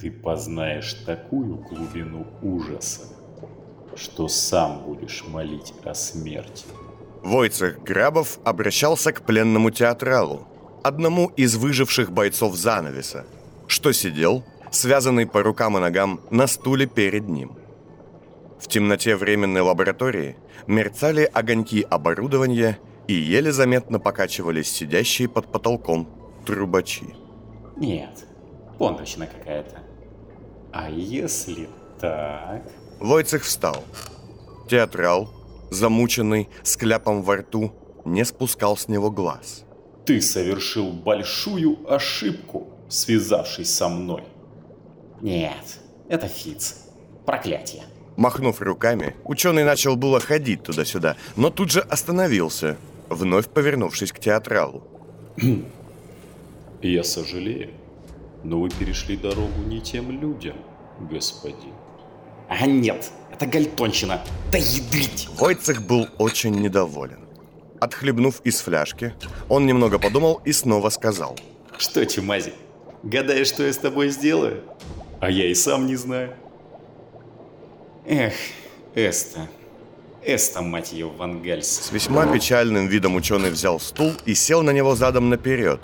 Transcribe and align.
ты 0.00 0.10
познаешь 0.10 0.94
такую 1.06 1.56
глубину 1.56 2.26
ужаса, 2.42 3.02
что 3.94 4.28
сам 4.28 4.82
будешь 4.84 5.24
молить 5.26 5.72
о 5.84 5.94
смерти. 5.94 6.66
Войцех 7.22 7.82
Грабов 7.82 8.38
обращался 8.44 9.12
к 9.12 9.22
пленному 9.22 9.70
театралу, 9.70 10.46
одному 10.82 11.28
из 11.36 11.56
выживших 11.56 12.12
бойцов 12.12 12.56
занавеса, 12.56 13.24
что 13.66 13.92
сидел, 13.92 14.44
связанный 14.70 15.26
по 15.26 15.42
рукам 15.42 15.76
и 15.76 15.80
ногам, 15.80 16.20
на 16.30 16.46
стуле 16.46 16.86
перед 16.86 17.28
ним. 17.28 17.56
В 18.60 18.68
темноте 18.68 19.16
временной 19.16 19.62
лаборатории 19.62 20.36
мерцали 20.66 21.28
огоньки 21.32 21.82
оборудования 21.88 22.78
и 23.08 23.14
еле 23.14 23.52
заметно 23.52 23.98
покачивались 23.98 24.70
сидящие 24.70 25.28
под 25.28 25.50
потолком 25.50 26.08
трубачи. 26.44 27.14
Нет, 27.76 28.26
понточина 28.78 29.26
какая-то. 29.26 29.85
А 30.78 30.90
если 30.90 31.70
так... 31.98 32.62
Войцех 33.00 33.44
встал. 33.44 33.82
Театрал, 34.68 35.30
замученный, 35.70 36.50
с 36.62 36.76
кляпом 36.76 37.22
во 37.22 37.36
рту, 37.36 37.72
не 38.04 38.26
спускал 38.26 38.76
с 38.76 38.86
него 38.86 39.10
глаз. 39.10 39.64
Ты 40.04 40.20
совершил 40.20 40.92
большую 40.92 41.78
ошибку, 41.90 42.68
связавшись 42.90 43.74
со 43.74 43.88
мной. 43.88 44.24
Нет, 45.22 45.80
это 46.10 46.28
Фиц. 46.28 46.82
Проклятие. 47.24 47.84
Махнув 48.16 48.60
руками, 48.60 49.16
ученый 49.24 49.64
начал 49.64 49.96
было 49.96 50.20
ходить 50.20 50.62
туда-сюда, 50.62 51.16
но 51.36 51.48
тут 51.48 51.70
же 51.70 51.80
остановился, 51.80 52.76
вновь 53.08 53.48
повернувшись 53.48 54.12
к 54.12 54.18
театралу. 54.18 54.84
Я 56.82 57.02
сожалею, 57.02 57.70
но 58.44 58.60
вы 58.60 58.70
перешли 58.70 59.16
дорогу 59.16 59.60
не 59.66 59.80
тем 59.80 60.10
людям, 60.10 60.56
господин. 61.00 61.72
А 62.48 62.66
нет, 62.66 63.10
это 63.32 63.46
гальтонщина. 63.46 64.22
Да 64.52 64.58
ядрить! 64.58 65.28
Войцех 65.38 65.82
был 65.82 66.08
очень 66.18 66.54
недоволен. 66.54 67.20
Отхлебнув 67.80 68.40
из 68.44 68.60
фляжки, 68.60 69.14
он 69.48 69.66
немного 69.66 69.98
подумал 69.98 70.40
и 70.44 70.52
снова 70.52 70.90
сказал. 70.90 71.38
Что, 71.76 72.06
Чумази, 72.06 72.54
гадаешь, 73.02 73.48
что 73.48 73.64
я 73.64 73.72
с 73.72 73.78
тобой 73.78 74.08
сделаю? 74.08 74.62
А 75.20 75.30
я 75.30 75.50
и 75.50 75.54
сам 75.54 75.86
не 75.86 75.96
знаю. 75.96 76.34
Эх, 78.06 78.34
Эста. 78.94 79.48
Эста, 80.24 80.62
мать 80.62 80.92
ее, 80.92 81.08
Вангальс. 81.08 81.68
С 81.68 81.92
весьма 81.92 82.26
печальным 82.26 82.88
видом 82.88 83.14
ученый 83.14 83.50
взял 83.50 83.78
стул 83.78 84.12
и 84.24 84.34
сел 84.34 84.62
на 84.62 84.70
него 84.70 84.94
задом 84.94 85.28
наперед, 85.28 85.80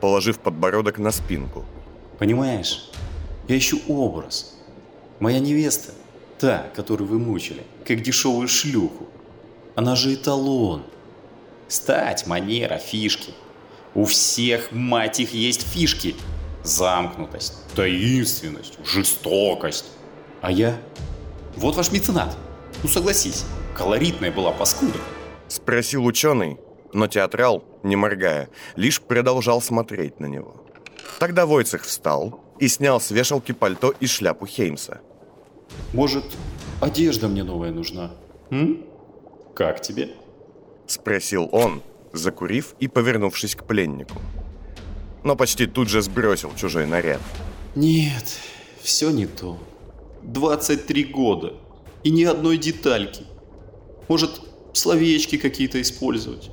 положив 0.00 0.38
подбородок 0.38 0.98
на 0.98 1.10
спинку. 1.10 1.64
Понимаешь, 2.18 2.90
я 3.48 3.58
ищу 3.58 3.80
образ. 3.88 4.54
Моя 5.18 5.40
невеста, 5.40 5.92
та, 6.38 6.70
которую 6.76 7.08
вы 7.08 7.18
мучили, 7.18 7.64
как 7.84 8.02
дешевую 8.02 8.46
шлюху. 8.46 9.08
Она 9.74 9.96
же 9.96 10.14
эталон. 10.14 10.84
Стать, 11.66 12.26
манера, 12.26 12.78
фишки. 12.78 13.32
У 13.94 14.04
всех, 14.04 14.70
мать 14.70 15.18
их, 15.20 15.32
есть 15.32 15.62
фишки. 15.66 16.14
Замкнутость, 16.62 17.54
таинственность, 17.74 18.78
жестокость. 18.84 19.86
А 20.40 20.52
я? 20.52 20.78
Вот 21.56 21.76
ваш 21.76 21.90
меценат. 21.90 22.36
Ну 22.82 22.88
согласись, 22.88 23.44
колоритная 23.74 24.30
была 24.30 24.52
паскуда. 24.52 24.98
Спросил 25.48 26.04
ученый, 26.04 26.58
но 26.92 27.06
театрал, 27.06 27.64
не 27.82 27.96
моргая, 27.96 28.50
лишь 28.76 29.00
продолжал 29.00 29.62
смотреть 29.62 30.20
на 30.20 30.26
него. 30.26 30.62
Тогда 31.18 31.46
Войцех 31.46 31.84
встал 31.84 32.40
и 32.58 32.68
снял 32.68 33.00
с 33.00 33.10
вешалки 33.10 33.52
пальто 33.52 33.94
и 34.00 34.06
шляпу 34.06 34.46
Хеймса. 34.46 35.00
Может, 35.92 36.24
одежда 36.80 37.28
мне 37.28 37.44
новая 37.44 37.70
нужна? 37.70 38.10
М? 38.50 38.84
Как 39.54 39.80
тебе? 39.80 40.10
Спросил 40.86 41.48
он, 41.52 41.82
закурив 42.12 42.74
и 42.80 42.88
повернувшись 42.88 43.54
к 43.54 43.64
пленнику. 43.64 44.18
Но 45.24 45.36
почти 45.36 45.66
тут 45.66 45.88
же 45.88 46.02
сбросил 46.02 46.54
чужой 46.56 46.86
наряд. 46.86 47.20
Нет, 47.74 48.38
все 48.80 49.10
не 49.10 49.26
то. 49.26 49.58
23 50.22 51.04
года. 51.04 51.54
И 52.04 52.10
ни 52.10 52.24
одной 52.24 52.58
детальки. 52.58 53.24
Может, 54.08 54.40
словечки 54.72 55.36
какие-то 55.36 55.80
использовать? 55.82 56.50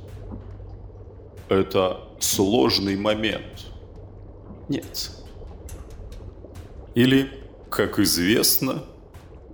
Это 1.48 2.02
сложный 2.20 2.96
момент. 2.96 3.68
Нет. 4.68 5.12
Или, 6.96 7.30
как 7.70 8.00
известно, 8.00 8.84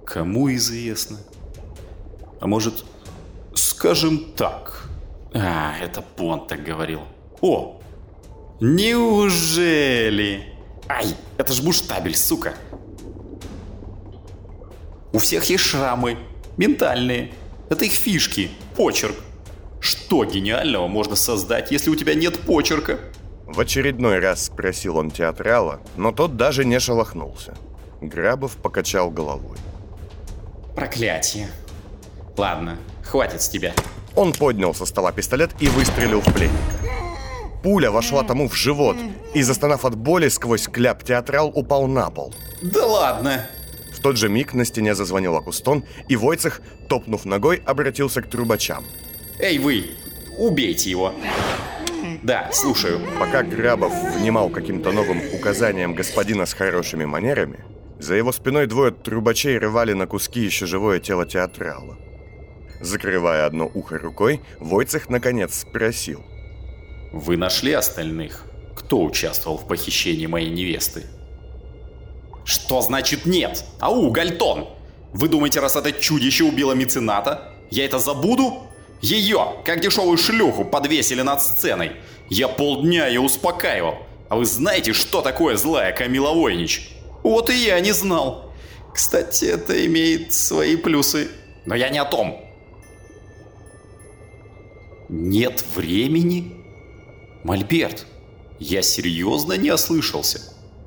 кому 0.06 0.54
известно. 0.54 1.18
А 2.40 2.48
может, 2.48 2.86
скажем 3.56 4.34
так. 4.36 4.88
А, 5.34 5.74
это 5.82 6.02
Понт 6.02 6.48
так 6.48 6.64
говорил. 6.64 7.02
О, 7.42 7.82
неужели? 8.60 10.54
Ай, 10.88 11.16
это 11.38 11.52
ж 11.54 11.62
буштабель, 11.64 12.16
сука. 12.16 12.54
У 15.12 15.18
всех 15.18 15.46
есть 15.46 15.64
шрамы, 15.64 16.18
ментальные. 16.58 17.34
Это 17.70 17.86
их 17.86 17.94
фишки, 17.94 18.52
почерк. 18.76 19.16
Что 19.80 20.26
гениального 20.26 20.88
можно 20.88 21.16
создать, 21.16 21.72
если 21.72 21.90
у 21.90 21.96
тебя 21.96 22.14
нет 22.14 22.40
почерка? 22.42 23.00
В 23.54 23.60
очередной 23.60 24.20
раз 24.20 24.46
спросил 24.46 24.96
он 24.98 25.12
театрала, 25.12 25.82
но 25.98 26.14
тот 26.14 26.38
даже 26.38 26.64
не 26.64 26.80
шелохнулся. 26.80 27.54
Грабов 28.00 28.56
покачал 28.56 29.12
головой. 29.12 29.58
Проклятие. 30.74 31.50
Ладно, 32.38 32.78
хватит 33.04 33.42
с 33.42 33.50
тебя. 33.50 33.74
Он 34.16 34.32
поднял 34.32 34.74
со 34.74 34.86
стола 34.86 35.12
пистолет 35.12 35.52
и 35.60 35.68
выстрелил 35.68 36.22
в 36.22 36.34
пленника. 36.34 36.58
Пуля 37.62 37.92
вошла 37.92 38.24
тому 38.24 38.48
в 38.48 38.56
живот, 38.56 38.96
и, 39.34 39.44
застонав 39.44 39.84
от 39.84 39.96
боли 39.96 40.30
сквозь 40.30 40.68
кляп, 40.68 41.04
театрал 41.04 41.52
упал 41.54 41.88
на 41.88 42.10
пол. 42.10 42.34
Да 42.62 42.86
ладно! 42.86 43.50
В 43.94 44.00
тот 44.00 44.16
же 44.16 44.30
миг 44.30 44.54
на 44.54 44.64
стене 44.64 44.96
зазвонил 44.96 45.36
Акустон, 45.36 45.84
и 46.08 46.16
Войцех, 46.16 46.62
топнув 46.88 47.26
ногой, 47.26 47.62
обратился 47.66 48.22
к 48.22 48.30
трубачам. 48.30 48.86
Эй 49.40 49.60
вы, 49.60 49.92
убейте 50.38 50.90
его. 50.90 51.14
Да, 52.24 52.50
слушаю. 52.52 53.00
Пока 53.20 53.42
Грабов 53.42 53.94
внимал 54.16 54.50
каким-то 54.50 54.92
новым 54.92 55.22
указаниям 55.34 55.96
господина 55.96 56.46
с 56.46 56.54
хорошими 56.54 57.06
манерами, 57.06 57.66
за 58.00 58.16
его 58.16 58.32
спиной 58.32 58.68
двое 58.68 58.92
трубачей 58.92 59.58
рвали 59.58 59.94
на 59.94 60.06
куски 60.06 60.42
еще 60.42 60.66
живое 60.66 61.00
тело 61.00 61.26
театрала. 61.26 61.98
Закрывая 62.80 63.46
одно 63.46 63.70
ухо 63.74 63.98
рукой, 63.98 64.42
Войцех 64.60 65.10
наконец 65.10 65.62
спросил. 65.62 66.24
Вы 67.12 67.38
нашли 67.38 67.74
остальных? 67.74 68.46
Кто 68.76 69.04
участвовал 69.04 69.58
в 69.58 69.68
похищении 69.68 70.28
моей 70.28 70.50
невесты? 70.50 71.04
Что 72.46 72.82
значит 72.82 73.26
нет? 73.26 73.64
Ау, 73.80 74.12
Гальтон! 74.12 74.70
Вы 75.14 75.28
думаете, 75.28 75.60
раз 75.60 75.76
это 75.76 75.92
чудище 75.92 76.44
убило 76.44 76.74
мецената, 76.74 77.54
я 77.70 77.86
это 77.86 78.00
забуду? 78.00 78.68
Ее, 79.02 79.56
как 79.66 79.82
дешевую 79.82 80.18
шлюху, 80.18 80.64
подвесили 80.64 81.22
над 81.22 81.42
сценой. 81.42 81.94
Я 82.32 82.48
полдня 82.48 83.08
ее 83.08 83.20
успокаивал. 83.20 83.98
А 84.30 84.38
вы 84.38 84.46
знаете, 84.46 84.94
что 84.94 85.22
такое 85.22 85.58
злая 85.58 85.92
Камила 85.92 86.32
Войнич? 86.32 86.90
Вот 87.24 87.50
и 87.50 87.54
я 87.54 87.78
не 87.82 87.92
знал. 87.92 88.54
Кстати, 88.94 89.44
это 89.44 89.86
имеет 89.86 90.32
свои 90.32 90.78
плюсы. 90.78 91.28
Но 91.66 91.76
я 91.76 91.90
не 91.90 92.00
о 92.00 92.06
том. 92.06 92.42
Нет 95.10 95.62
времени? 95.76 96.54
Мольберт, 97.44 98.08
я 98.60 98.82
серьезно 98.82 99.58
не 99.58 99.70
ослышался. 99.70 100.40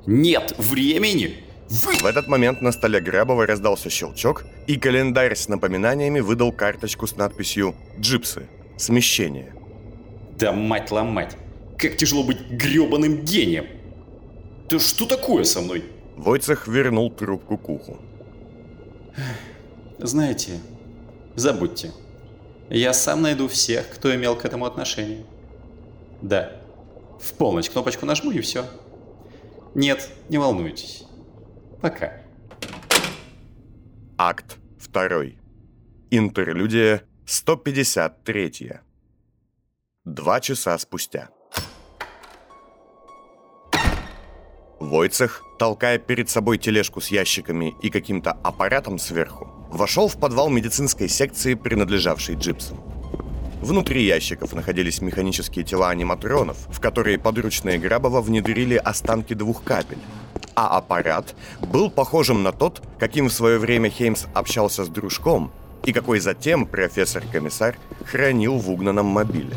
Нет 0.07 0.55
времени? 0.57 1.45
Вы... 1.69 1.97
В 1.97 2.07
этот 2.07 2.27
момент 2.27 2.63
на 2.63 2.73
столе 2.73 3.01
Грабова 3.01 3.47
раздался 3.47 3.91
щелчок, 3.91 4.47
и 4.67 4.79
календарь 4.79 5.37
с 5.37 5.49
напоминаниями 5.49 6.21
выдал 6.21 6.53
карточку 6.53 7.07
с 7.07 7.17
надписью 7.17 7.75
«Джипсы. 8.01 8.49
Смещение». 8.79 9.55
Да 10.39 10.53
мать 10.53 10.91
ломать, 10.91 11.37
как 11.79 11.97
тяжело 11.97 12.25
быть 12.25 12.41
гребаным 12.51 13.25
гением. 13.25 13.67
Да 14.69 14.79
что 14.79 15.07
такое 15.07 15.45
со 15.45 15.61
мной? 15.61 15.85
Войцех 16.17 16.67
вернул 16.67 17.11
трубку 17.11 17.59
к 17.59 17.69
уху. 17.69 17.99
Знаете, 19.99 20.61
забудьте. 21.37 21.93
Я 22.71 22.93
сам 22.93 23.23
найду 23.23 23.47
всех, 23.49 23.89
кто 23.91 24.15
имел 24.15 24.37
к 24.37 24.45
этому 24.45 24.65
отношение. 24.65 25.25
Да. 26.23 26.53
В 27.21 27.33
полночь 27.35 27.71
кнопочку 27.71 28.07
нажму 28.07 28.31
и 28.31 28.41
все. 28.41 28.65
Нет, 29.75 30.09
не 30.29 30.39
волнуйтесь. 30.39 31.05
Пока. 31.81 32.21
Акт 34.17 34.57
2. 34.93 35.09
Интерлюдия 36.11 37.03
153. 37.27 38.84
Два 40.05 40.39
часа 40.41 40.77
спустя. 40.77 41.31
Войцех, 44.79 45.43
толкая 45.59 45.97
перед 45.97 46.29
собой 46.29 46.59
тележку 46.59 47.01
с 47.01 47.09
ящиками 47.09 47.75
и 47.81 47.89
каким-то 47.89 48.33
аппаратом 48.33 48.99
сверху, 48.99 49.49
вошел 49.71 50.09
в 50.09 50.19
подвал 50.19 50.51
медицинской 50.51 51.09
секции, 51.09 51.55
принадлежавшей 51.55 52.35
джипсам. 52.35 52.83
Внутри 53.63 54.05
ящиков 54.05 54.53
находились 54.53 55.01
механические 55.01 55.65
тела 55.65 55.89
аниматронов, 55.89 56.59
в 56.69 56.81
которые 56.81 57.19
подручные 57.19 57.79
Грабова 57.79 58.21
внедрили 58.21 58.75
останки 58.75 59.33
двух 59.33 59.65
капель. 59.65 60.03
А 60.55 60.77
аппарат 60.77 61.35
был 61.63 61.91
похожим 61.91 62.43
на 62.43 62.53
тот, 62.53 62.83
каким 62.99 63.31
в 63.31 63.33
свое 63.33 63.59
время 63.59 63.89
Хеймс 63.89 64.27
общался 64.35 64.85
с 64.85 64.89
дружком, 64.89 65.51
и 65.87 65.95
какой 65.95 66.21
затем 66.21 66.67
профессор-комиссар 66.67 67.79
хранил 68.05 68.59
в 68.59 68.71
угнанном 68.71 69.07
мобиле. 69.07 69.57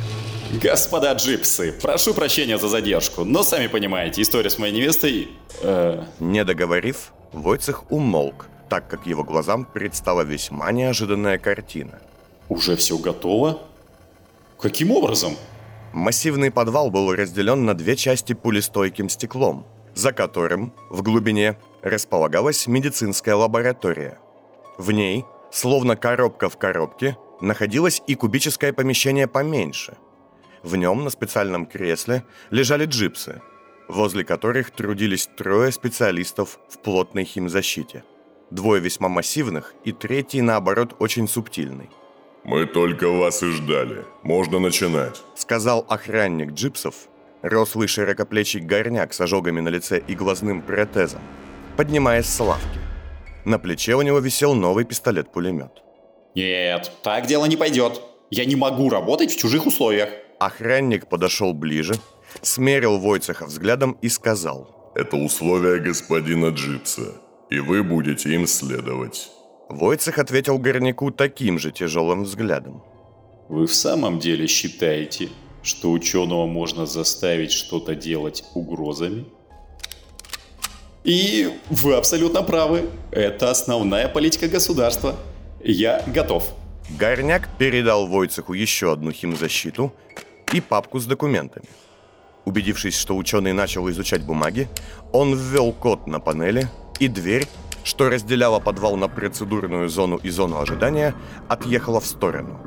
Господа 0.52 1.12
джипсы, 1.14 1.74
прошу 1.82 2.14
прощения 2.14 2.58
за 2.58 2.70
задержку, 2.70 3.26
но 3.26 3.44
сами 3.44 3.68
понимаете, 3.68 4.22
история 4.22 4.50
с 4.50 4.58
моей 4.58 4.74
невестой... 4.74 5.30
Э... 5.62 6.04
Не 6.20 6.46
договорив, 6.46 7.12
Войцех 7.34 7.92
умолк, 7.92 8.48
так 8.70 8.88
как 8.88 9.06
его 9.06 9.24
глазам 9.24 9.66
предстала 9.66 10.22
весьма 10.22 10.72
неожиданная 10.72 11.38
картина. 11.38 12.00
Уже 12.48 12.78
все 12.78 12.98
готово? 12.98 13.60
Каким 14.60 14.92
образом? 14.92 15.36
Массивный 15.94 16.50
подвал 16.50 16.92
был 16.92 17.14
разделен 17.14 17.66
на 17.66 17.74
две 17.74 17.96
части 17.98 18.34
пулестойким 18.34 19.10
стеклом, 19.10 19.66
за 19.96 20.14
которым, 20.14 20.74
в 20.90 21.02
глубине, 21.02 21.58
располагалась 21.82 22.68
медицинская 22.68 23.36
лаборатория. 23.36 24.18
В 24.78 24.92
ней, 24.92 25.26
словно 25.52 25.98
коробка 25.98 26.50
в 26.50 26.58
коробке, 26.58 27.18
находилось 27.42 28.02
и 28.08 28.16
кубическое 28.16 28.72
помещение 28.72 29.28
поменьше. 29.28 29.98
В 30.68 30.76
нем 30.76 31.04
на 31.04 31.10
специальном 31.10 31.66
кресле 31.66 32.24
лежали 32.52 32.86
джипсы, 32.86 33.42
возле 33.88 34.24
которых 34.24 34.72
трудились 34.72 35.30
трое 35.38 35.72
специалистов 35.72 36.60
в 36.70 36.80
плотной 36.80 37.24
химзащите– 37.24 38.04
Двое 38.50 38.82
весьма 38.82 39.10
массивных 39.10 39.74
и 39.84 39.92
третий, 39.92 40.42
наоборот, 40.42 40.96
очень 41.00 41.28
субтильный. 41.28 41.90
«Мы 42.46 42.66
только 42.66 43.10
вас 43.10 43.44
и 43.44 43.52
ждали. 43.52 44.06
Можно 44.24 44.60
начинать»,— 44.60 45.22
сказал 45.36 45.86
охранник 45.90 46.54
джипсов, 46.54 46.96
рослый 47.42 47.90
широкоплечий 47.90 48.62
горняк 48.62 49.14
с 49.14 49.20
ожогами 49.20 49.60
на 49.60 49.68
лице 49.68 50.02
и 50.08 50.16
глазным 50.16 50.62
протезом, 50.62 51.22
поднимаясь 51.76 52.28
с 52.28 52.40
лавки. 52.40 52.80
На 53.44 53.60
плече 53.60 53.96
у 53.96 54.02
него 54.02 54.20
висел 54.20 54.54
новый 54.54 54.86
пистолет-пулемет. 54.86 55.84
«Нет, 56.34 56.90
так 57.04 57.26
дело 57.26 57.46
не 57.48 57.58
пойдет. 57.58 58.02
Я 58.30 58.46
не 58.46 58.56
могу 58.56 58.90
работать 58.90 59.32
в 59.32 59.38
чужих 59.38 59.66
условиях». 59.66 60.10
Охранник 60.40 61.08
подошел 61.08 61.54
ближе, 61.54 61.96
смерил 62.42 63.00
Войцеха 63.00 63.46
взглядом 63.46 63.98
и 64.02 64.10
сказал. 64.10 64.92
«Это 64.96 65.16
условия 65.16 65.80
господина 65.80 66.48
Джипса 66.50 67.14
и 67.50 67.60
вы 67.60 67.84
будете 67.84 68.34
им 68.34 68.48
следовать». 68.48 69.32
Войцех 69.70 70.18
ответил 70.18 70.58
горняку 70.58 71.12
таким 71.12 71.60
же 71.60 71.72
тяжелым 71.72 72.24
взглядом. 72.24 72.84
«Вы 73.50 73.68
в 73.68 73.74
самом 73.74 74.20
деле 74.20 74.48
считаете, 74.48 75.30
что 75.62 75.92
ученого 75.92 76.46
можно 76.46 76.86
заставить 76.86 77.52
что-то 77.52 77.96
делать 77.96 78.44
угрозами?» 78.54 79.26
И 81.04 81.50
вы 81.70 81.96
абсолютно 81.96 82.44
правы. 82.44 82.90
Это 83.12 83.50
основная 83.50 84.10
политика 84.10 84.50
государства. 84.50 85.16
Я 85.64 86.04
готов. 86.06 86.54
Горняк 87.00 87.48
передал 87.58 88.08
Войцеху 88.08 88.52
еще 88.52 88.92
одну 88.92 89.12
химзащиту 89.12 89.94
и 90.54 90.62
папку 90.62 91.00
с 91.00 91.06
документами. 91.06 91.68
Убедившись, 92.46 92.98
что 92.98 93.18
ученый 93.18 93.54
начал 93.54 93.90
изучать 93.90 94.24
бумаги, 94.24 94.70
он 95.12 95.36
ввел 95.36 95.72
код 95.74 96.08
на 96.08 96.20
панели– 96.20 96.68
и 97.00 97.08
дверь, 97.08 97.48
что 97.84 98.10
разделяла 98.10 98.60
подвал 98.60 98.96
на 98.98 99.08
процедурную 99.08 99.90
зону 99.90 100.18
и 100.18 100.30
зону 100.30 100.60
ожидания, 100.60 101.16
отъехала 101.48 102.00
в 102.00 102.06
сторону. 102.06 102.60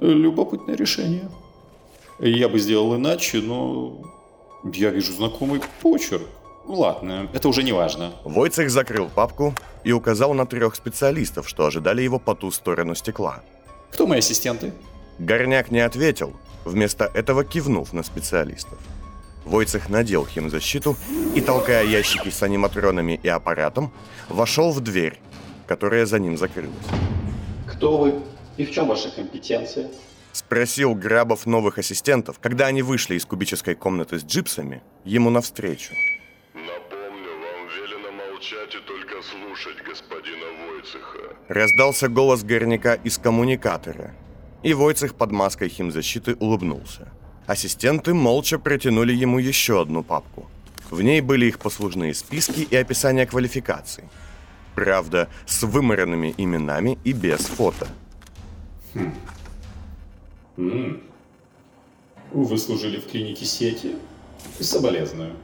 Любопытное 0.00 0.76
решение. 0.76 1.30
Я 2.18 2.48
бы 2.48 2.58
сделал 2.58 2.96
иначе, 2.96 3.38
но 3.38 4.02
я 4.72 4.90
вижу 4.90 5.12
знакомый 5.12 5.60
почерк. 5.80 6.26
Ладно, 6.66 7.28
это 7.34 7.48
уже 7.48 7.62
не 7.62 7.72
важно. 7.72 8.12
Войцех 8.24 8.70
закрыл 8.70 9.10
папку 9.14 9.54
и 9.82 9.92
указал 9.92 10.32
на 10.34 10.46
трех 10.46 10.74
специалистов, 10.74 11.48
что 11.48 11.66
ожидали 11.66 12.02
его 12.02 12.18
по 12.18 12.34
ту 12.34 12.50
сторону 12.50 12.94
стекла. 12.94 13.42
Кто 13.90 14.06
мои 14.06 14.20
ассистенты? 14.20 14.72
Горняк 15.18 15.70
не 15.70 15.80
ответил, 15.80 16.34
вместо 16.64 17.04
этого 17.04 17.44
кивнув 17.44 17.92
на 17.92 18.02
специалистов. 18.02 18.78
Войцех 19.44 19.88
надел 19.90 20.26
химзащиту 20.26 20.96
и, 21.34 21.40
толкая 21.40 21.84
ящики 21.84 22.30
с 22.30 22.42
аниматронами 22.42 23.20
и 23.22 23.28
аппаратом, 23.28 23.92
вошел 24.28 24.72
в 24.72 24.80
дверь, 24.80 25.20
которая 25.66 26.06
за 26.06 26.18
ним 26.18 26.36
закрылась. 26.36 26.74
«Кто 27.66 27.98
вы 27.98 28.14
и 28.56 28.64
в 28.64 28.70
чем 28.70 28.88
ваша 28.88 29.10
компетенция?» 29.10 29.88
Спросил 30.32 30.96
Грабов 30.96 31.46
новых 31.46 31.78
ассистентов, 31.78 32.40
когда 32.40 32.66
они 32.66 32.82
вышли 32.82 33.14
из 33.14 33.24
кубической 33.24 33.76
комнаты 33.76 34.18
с 34.18 34.24
джипсами, 34.24 34.82
ему 35.04 35.30
навстречу. 35.30 35.94
«Напомню, 36.54 37.30
вам 37.30 37.68
велено 37.68 38.10
молчать 38.10 38.74
и 38.74 38.78
только 38.84 39.22
слушать 39.22 39.76
господина 39.86 40.46
Войцеха». 40.66 41.36
Раздался 41.48 42.08
голос 42.08 42.42
горняка 42.42 42.94
из 42.94 43.18
коммуникатора, 43.18 44.12
и 44.64 44.72
Войцех 44.72 45.14
под 45.14 45.30
маской 45.30 45.68
химзащиты 45.68 46.36
улыбнулся. 46.40 47.08
Ассистенты 47.46 48.14
молча 48.14 48.58
протянули 48.58 49.12
ему 49.12 49.38
еще 49.38 49.82
одну 49.82 50.02
папку. 50.02 50.46
В 50.90 51.02
ней 51.02 51.20
были 51.20 51.46
их 51.46 51.58
послужные 51.58 52.14
списки 52.14 52.66
и 52.70 52.74
описание 52.74 53.26
квалификаций. 53.26 54.04
Правда, 54.74 55.28
с 55.46 55.62
выморенными 55.62 56.34
именами 56.38 56.98
и 57.04 57.12
без 57.12 57.40
фото. 57.40 57.86
Хм. 58.94 59.12
М-м. 60.56 61.02
Вы 62.32 62.58
служили 62.58 62.98
в 62.98 63.06
клинике 63.06 63.44
сети? 63.44 63.96
Соболезную. 64.60 65.36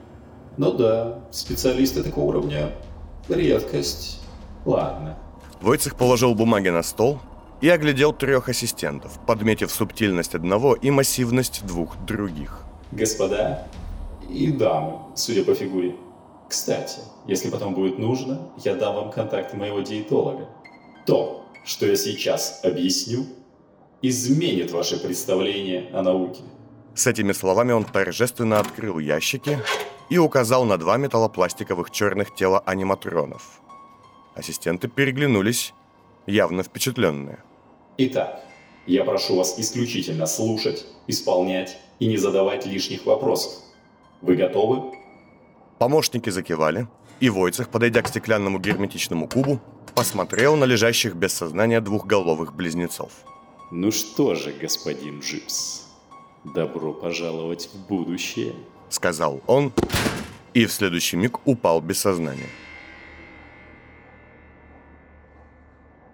Ну 0.56 0.72
да, 0.72 1.20
специалисты 1.30 2.02
такого 2.02 2.30
уровня– 2.30 2.72
редкость. 3.28 4.20
Ладно. 4.64 5.18
Войцех 5.60 5.96
положил 5.96 6.34
бумаги 6.34 6.70
на 6.70 6.82
стол 6.82 7.20
и 7.60 7.68
оглядел 7.68 8.12
трех 8.12 8.48
ассистентов, 8.48 9.18
подметив 9.26 9.70
субтильность 9.70 10.34
одного 10.34 10.74
и 10.74 10.90
массивность 10.90 11.64
двух 11.66 11.96
других. 12.04 12.64
Господа 12.92 13.66
и 14.28 14.50
дамы, 14.50 14.98
судя 15.14 15.44
по 15.44 15.54
фигуре. 15.54 15.96
Кстати, 16.48 17.00
если 17.26 17.50
потом 17.50 17.74
будет 17.74 17.98
нужно, 17.98 18.50
я 18.64 18.74
дам 18.74 18.94
вам 18.96 19.10
контакты 19.12 19.56
моего 19.56 19.80
диетолога. 19.80 20.48
То, 21.06 21.44
что 21.64 21.86
я 21.86 21.96
сейчас 21.96 22.60
объясню, 22.64 23.26
изменит 24.02 24.72
ваше 24.72 24.98
представление 24.98 25.90
о 25.92 26.02
науке. 26.02 26.42
С 26.94 27.06
этими 27.06 27.32
словами 27.32 27.72
он 27.72 27.84
торжественно 27.84 28.58
открыл 28.58 28.98
ящики 28.98 29.58
и 30.08 30.18
указал 30.18 30.64
на 30.64 30.76
два 30.76 30.96
металлопластиковых 30.96 31.90
черных 31.90 32.34
тела 32.34 32.60
аниматронов. 32.66 33.60
Ассистенты 34.34 34.88
переглянулись, 34.88 35.72
явно 36.26 36.62
впечатленные. 36.62 37.44
Итак, 38.02 38.42
я 38.86 39.04
прошу 39.04 39.36
вас 39.36 39.58
исключительно 39.58 40.24
слушать, 40.24 40.86
исполнять 41.06 41.76
и 41.98 42.06
не 42.06 42.16
задавать 42.16 42.64
лишних 42.64 43.04
вопросов. 43.04 43.52
Вы 44.22 44.36
готовы? 44.36 44.96
Помощники 45.78 46.30
закивали, 46.30 46.88
и 47.20 47.28
Войцех, 47.28 47.68
подойдя 47.68 48.00
к 48.00 48.08
стеклянному 48.08 48.58
герметичному 48.58 49.28
кубу, 49.28 49.60
посмотрел 49.94 50.56
на 50.56 50.64
лежащих 50.64 51.14
без 51.14 51.34
сознания 51.34 51.82
двухголовых 51.82 52.54
близнецов. 52.54 53.12
Ну 53.70 53.92
что 53.92 54.34
же, 54.34 54.54
господин 54.58 55.20
Джипс, 55.20 55.84
добро 56.54 56.94
пожаловать 56.94 57.68
в 57.74 57.86
будущее, 57.86 58.54
сказал 58.88 59.42
он, 59.46 59.74
и 60.54 60.64
в 60.64 60.72
следующий 60.72 61.18
миг 61.18 61.46
упал 61.46 61.82
без 61.82 61.98
сознания. 61.98 62.48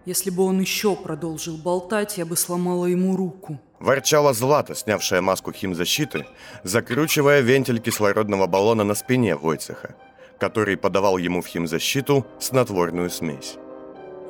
Если 0.07 0.31
бы 0.31 0.45
он 0.45 0.61
еще 0.61 0.95
продолжил 0.95 1.57
болтать, 1.57 2.17
я 2.17 2.25
бы 2.25 2.37
сломала 2.37 2.87
ему 2.87 3.17
руку. 3.17 3.59
Ворчала 3.81 4.33
Злата, 4.33 4.77
снявшая 4.77 5.21
маску 5.21 5.53
химзащиты, 5.53 6.27
закручивая 6.63 7.41
вентиль 7.41 7.81
кислородного 7.81 8.47
баллона 8.47 8.85
на 8.85 8.95
спине 8.95 9.35
Войцеха, 9.35 9.97
который 10.39 10.77
подавал 10.77 11.19
ему 11.19 11.43
в 11.43 11.47
химзащиту 11.47 12.25
снотворную 12.39 13.11
смесь. 13.11 13.57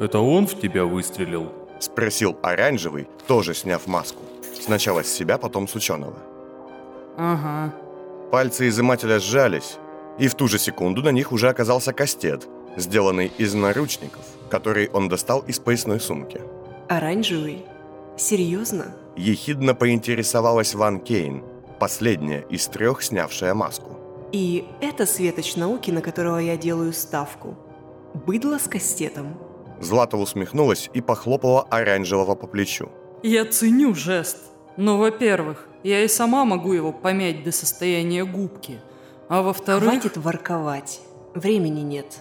«Это 0.00 0.18
он 0.18 0.47
в 0.47 0.59
тебя 0.59 0.85
выстрелил?» 0.85 1.52
Спросил 1.78 2.38
Оранжевый, 2.42 3.06
тоже 3.26 3.52
сняв 3.54 3.87
маску. 3.87 4.23
Сначала 4.59 5.02
с 5.02 5.09
себя, 5.09 5.37
потом 5.37 5.68
с 5.68 5.75
ученого. 5.75 6.16
«Ага». 7.18 7.75
Пальцы 8.33 8.68
изымателя 8.68 9.21
сжались, 9.21 9.76
и 10.18 10.28
в 10.28 10.35
ту 10.35 10.49
же 10.49 10.59
секунду 10.59 11.02
на 11.02 11.11
них 11.11 11.33
уже 11.33 11.50
оказался 11.50 11.92
кастет, 11.92 12.49
сделанный 12.76 13.30
из 13.38 13.52
наручников, 13.52 14.25
который 14.49 14.88
он 14.88 15.09
достал 15.09 15.41
из 15.41 15.59
поясной 15.59 16.00
сумки. 16.00 16.41
Оранжевый? 16.88 17.65
Серьезно? 18.17 18.95
Ехидно 19.17 19.75
поинтересовалась 19.75 20.75
Ван 20.75 21.00
Кейн, 21.00 21.43
последняя 21.79 22.45
из 22.49 22.67
трех, 22.69 23.03
снявшая 23.03 23.55
маску. 23.55 23.97
И 24.33 24.67
это 24.81 25.07
светоч 25.07 25.57
науки, 25.57 25.91
на 25.91 26.00
которого 26.00 26.38
я 26.38 26.57
делаю 26.57 26.93
ставку. 26.93 27.57
Быдло 28.15 28.59
с 28.59 28.69
кастетом. 28.69 29.37
Злата 29.81 30.17
усмехнулась 30.17 30.91
и 30.95 31.00
похлопала 31.00 31.62
оранжевого 31.62 32.35
по 32.35 32.47
плечу. 32.47 32.88
Я 33.23 33.45
ценю 33.45 33.95
жест. 33.95 34.38
Но, 34.76 34.99
во-первых, 34.99 35.69
я 35.83 36.05
и 36.05 36.09
сама 36.09 36.45
могу 36.45 36.73
его 36.73 36.93
помять 36.93 37.45
до 37.45 37.53
состояния 37.53 38.25
губки. 38.25 38.81
А 39.29 39.43
во-вторых... 39.43 39.88
Хватит 39.88 40.17
ворковать. 40.17 41.00
Времени 41.35 41.81
нет. 41.81 42.19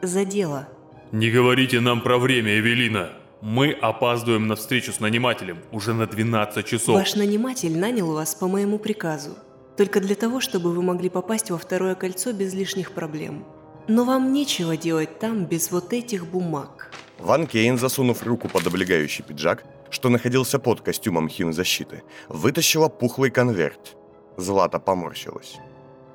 За 0.00 0.24
дело. 0.24 0.68
Не 1.12 1.30
говорите 1.30 1.80
нам 1.80 2.00
про 2.00 2.16
время, 2.16 2.58
Эвелина. 2.58 3.10
Мы 3.42 3.72
опаздываем 3.72 4.46
на 4.46 4.56
встречу 4.56 4.92
с 4.92 5.00
нанимателем 5.00 5.58
уже 5.70 5.92
на 5.92 6.06
12 6.06 6.64
часов. 6.64 6.94
Ваш 6.94 7.16
наниматель 7.16 7.76
нанял 7.78 8.14
вас 8.14 8.34
по 8.34 8.48
моему 8.48 8.78
приказу. 8.78 9.36
Только 9.76 10.00
для 10.00 10.14
того, 10.14 10.40
чтобы 10.40 10.72
вы 10.72 10.82
могли 10.82 11.10
попасть 11.10 11.50
во 11.50 11.58
второе 11.58 11.96
кольцо 11.96 12.32
без 12.32 12.54
лишних 12.54 12.92
проблем. 12.92 13.44
Но 13.88 14.04
вам 14.04 14.32
нечего 14.32 14.74
делать 14.74 15.18
там 15.18 15.44
без 15.44 15.70
вот 15.70 15.92
этих 15.92 16.26
бумаг. 16.26 16.90
Ван 17.18 17.46
Кейн, 17.46 17.76
засунув 17.76 18.22
руку 18.22 18.48
под 18.48 18.66
облегающий 18.66 19.22
пиджак, 19.22 19.64
что 19.90 20.08
находился 20.08 20.58
под 20.58 20.80
костюмом 20.80 21.28
химзащиты, 21.28 22.04
вытащила 22.30 22.88
пухлый 22.88 23.30
конверт. 23.30 23.98
Злата 24.38 24.78
поморщилась. 24.78 25.58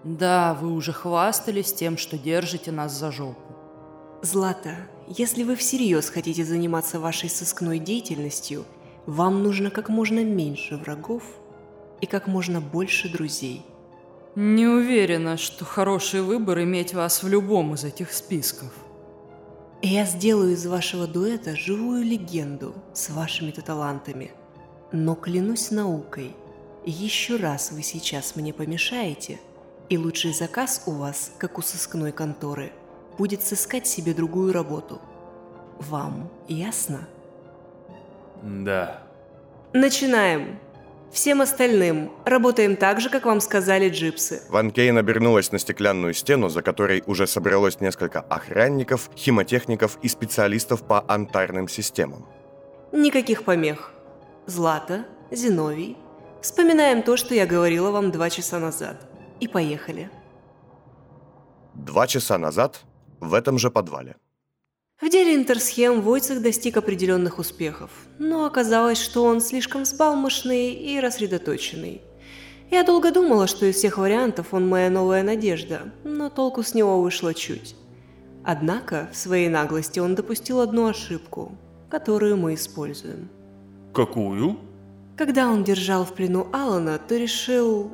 Да, 0.04 0.58
вы 0.60 0.74
уже 0.74 0.92
хвастались 0.92 1.72
тем, 1.72 1.98
что 2.00 2.18
держите 2.18 2.72
нас 2.72 2.98
за 2.98 3.12
жопу. 3.12 3.57
Злата, 4.22 4.76
если 5.08 5.44
вы 5.44 5.56
всерьез 5.56 6.10
хотите 6.10 6.44
заниматься 6.44 7.00
вашей 7.00 7.30
сыскной 7.30 7.78
деятельностью, 7.78 8.66
вам 9.06 9.44
нужно 9.44 9.70
как 9.70 9.90
можно 9.90 10.24
меньше 10.24 10.76
врагов 10.76 11.24
и 12.02 12.08
как 12.08 12.26
можно 12.28 12.60
больше 12.60 13.10
друзей. 13.10 13.64
Не 14.36 14.68
уверена, 14.68 15.38
что 15.38 15.66
хороший 15.66 16.22
выбор 16.22 16.62
иметь 16.64 16.94
вас 16.94 17.22
в 17.22 17.28
любом 17.28 17.76
из 17.76 17.84
этих 17.84 18.12
списков. 18.12 18.72
Я 19.84 20.06
сделаю 20.06 20.54
из 20.54 20.66
вашего 20.66 21.06
дуэта 21.06 21.56
живую 21.56 22.04
легенду 22.04 22.74
с 22.94 23.12
вашими-то 23.12 23.62
талантами. 23.62 24.32
Но 24.92 25.14
клянусь 25.14 25.70
наукой, 25.70 26.36
еще 26.86 27.36
раз 27.36 27.72
вы 27.72 27.84
сейчас 27.84 28.36
мне 28.36 28.54
помешаете, 28.54 29.40
и 29.90 29.98
лучший 29.98 30.34
заказ 30.34 30.84
у 30.88 30.92
вас, 30.92 31.32
как 31.38 31.60
у 31.60 31.62
сыскной 31.62 32.12
конторы, 32.12 32.72
будет 33.18 33.44
сыскать 33.44 33.88
себе 33.88 34.14
другую 34.14 34.54
работу. 34.54 35.02
Вам 35.80 36.30
ясно? 36.48 37.08
Да. 38.44 39.02
Начинаем. 39.74 40.60
Всем 41.12 41.42
остальным 41.42 42.12
работаем 42.26 42.76
так 42.76 43.00
же, 43.00 43.10
как 43.10 43.26
вам 43.26 43.40
сказали 43.40 43.90
джипсы. 43.90 44.42
Ван 44.50 44.72
Кейн 44.72 44.98
обернулась 44.98 45.52
на 45.52 45.58
стеклянную 45.58 46.14
стену, 46.14 46.50
за 46.50 46.62
которой 46.62 47.04
уже 47.08 47.28
собралось 47.28 47.80
несколько 47.80 48.20
охранников, 48.20 49.10
химотехников 49.16 49.98
и 50.02 50.10
специалистов 50.10 50.84
по 50.84 51.04
антарным 51.08 51.68
системам. 51.70 52.26
Никаких 52.92 53.44
помех. 53.44 53.94
Злата, 54.46 55.06
Зиновий. 55.32 55.98
Вспоминаем 56.42 57.02
то, 57.04 57.18
что 57.18 57.34
я 57.34 57.46
говорила 57.46 57.92
вам 57.92 58.12
два 58.12 58.30
часа 58.30 58.60
назад. 58.60 59.08
И 59.40 59.48
поехали. 59.48 60.10
Два 61.74 62.08
часа 62.08 62.38
назад 62.38 62.82
в 63.20 63.34
этом 63.34 63.58
же 63.58 63.70
подвале. 63.70 64.16
В 65.02 65.10
деле 65.10 65.36
интерсхем 65.36 66.02
Войцех 66.02 66.42
достиг 66.42 66.78
определенных 66.78 67.38
успехов, 67.38 67.92
но 68.18 68.46
оказалось, 68.46 69.00
что 69.00 69.24
он 69.24 69.42
слишком 69.42 69.86
сбалмошный 69.86 70.74
и 70.74 71.00
рассредоточенный. 71.00 72.02
Я 72.72 72.84
долго 72.84 73.12
думала, 73.12 73.46
что 73.46 73.66
из 73.66 73.76
всех 73.76 74.00
вариантов 74.00 74.54
он 74.54 74.68
моя 74.68 74.90
новая 74.90 75.22
надежда, 75.24 75.94
но 76.04 76.30
толку 76.30 76.64
с 76.64 76.74
него 76.74 77.02
вышло 77.02 77.34
чуть. 77.34 77.76
Однако, 78.44 79.08
в 79.12 79.16
своей 79.16 79.50
наглости 79.50 80.00
он 80.00 80.16
допустил 80.16 80.62
одну 80.62 80.88
ошибку, 80.88 81.52
которую 81.90 82.38
мы 82.38 82.56
используем. 82.56 83.30
Какую? 83.94 84.58
Когда 85.16 85.48
он 85.48 85.64
держал 85.64 86.06
в 86.06 86.14
плену 86.14 86.48
Алана, 86.52 86.98
то 86.98 87.16
решил 87.18 87.92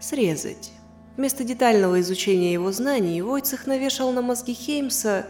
срезать. 0.00 0.72
Вместо 1.16 1.44
детального 1.44 2.00
изучения 2.00 2.52
его 2.52 2.72
знаний, 2.72 3.20
Войцех 3.20 3.66
навешал 3.66 4.12
на 4.12 4.22
мозги 4.22 4.54
Хеймса 4.54 5.26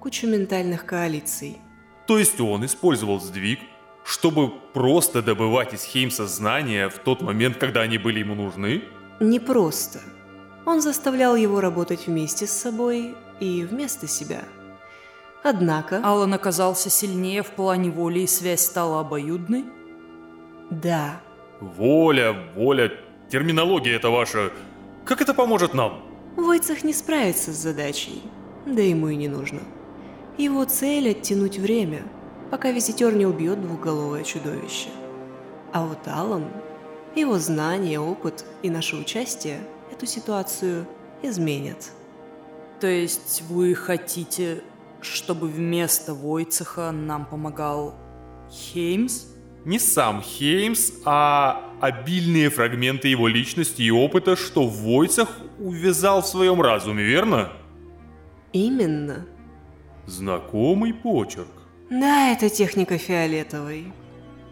кучу 0.00 0.26
ментальных 0.26 0.86
коалиций. 0.86 1.58
То 2.06 2.18
есть 2.18 2.40
он 2.40 2.64
использовал 2.64 3.20
сдвиг, 3.20 3.60
чтобы 4.04 4.50
просто 4.72 5.22
добывать 5.22 5.74
из 5.74 5.84
Хеймса 5.84 6.26
знания 6.26 6.88
в 6.88 6.98
тот 6.98 7.22
момент, 7.22 7.56
когда 7.58 7.82
они 7.82 7.98
были 7.98 8.20
ему 8.20 8.34
нужны? 8.34 8.82
Не 9.20 9.38
просто. 9.38 10.00
Он 10.64 10.80
заставлял 10.80 11.36
его 11.36 11.60
работать 11.60 12.06
вместе 12.06 12.46
с 12.46 12.52
собой 12.52 13.14
и 13.38 13.64
вместо 13.64 14.08
себя. 14.08 14.42
Однако... 15.44 16.00
Алан 16.04 16.32
оказался 16.34 16.88
сильнее 16.88 17.42
в 17.42 17.50
плане 17.50 17.90
воли 17.90 18.20
и 18.20 18.26
связь 18.26 18.64
стала 18.64 19.00
обоюдной? 19.00 19.64
Да. 20.70 21.20
Воля, 21.60 22.34
воля, 22.54 22.92
терминология 23.28 23.94
это 23.96 24.10
ваша. 24.10 24.52
Как 25.04 25.20
это 25.20 25.34
поможет 25.34 25.74
нам? 25.74 26.02
Войцех 26.36 26.84
не 26.84 26.92
справится 26.92 27.52
с 27.52 27.56
задачей, 27.56 28.22
да 28.66 28.80
ему 28.82 29.08
и 29.08 29.16
не 29.16 29.28
нужно. 29.28 29.60
Его 30.38 30.64
цель– 30.64 31.10
оттянуть 31.10 31.58
время, 31.58 32.04
пока 32.50 32.70
визитер 32.70 33.14
не 33.14 33.26
убьет 33.26 33.60
двухголовое 33.60 34.22
чудовище. 34.22 34.88
А 35.72 35.84
вот 35.84 35.98
Алан, 36.06 36.46
его 37.14 37.38
знания, 37.38 37.98
опыт 38.00 38.44
и 38.62 38.70
наше 38.70 38.96
участие 38.96 39.60
эту 39.90 40.06
ситуацию 40.06 40.86
изменят. 41.22 41.90
То 42.80 42.86
есть 42.86 43.42
вы 43.48 43.74
хотите, 43.74 44.62
чтобы 45.00 45.48
вместо 45.48 46.14
Войцеха 46.14 46.92
нам 46.92 47.26
помогал 47.26 47.94
Хеймс? 48.50 49.26
Не 49.64 49.78
сам 49.78 50.22
Хеймс, 50.22 50.92
а 51.04 51.71
обильные 51.82 52.48
фрагменты 52.48 53.08
его 53.08 53.26
личности 53.26 53.82
и 53.82 53.90
опыта, 53.90 54.36
что 54.36 54.68
в 54.68 54.82
Войцах 54.82 55.28
увязал 55.58 56.22
в 56.22 56.28
своем 56.28 56.62
разуме, 56.62 57.02
верно? 57.02 57.52
Именно. 58.52 59.26
Знакомый 60.06 60.94
почерк. 60.94 61.48
Да, 61.90 62.30
это 62.30 62.48
техника 62.48 62.98
фиолетовой. 62.98 63.92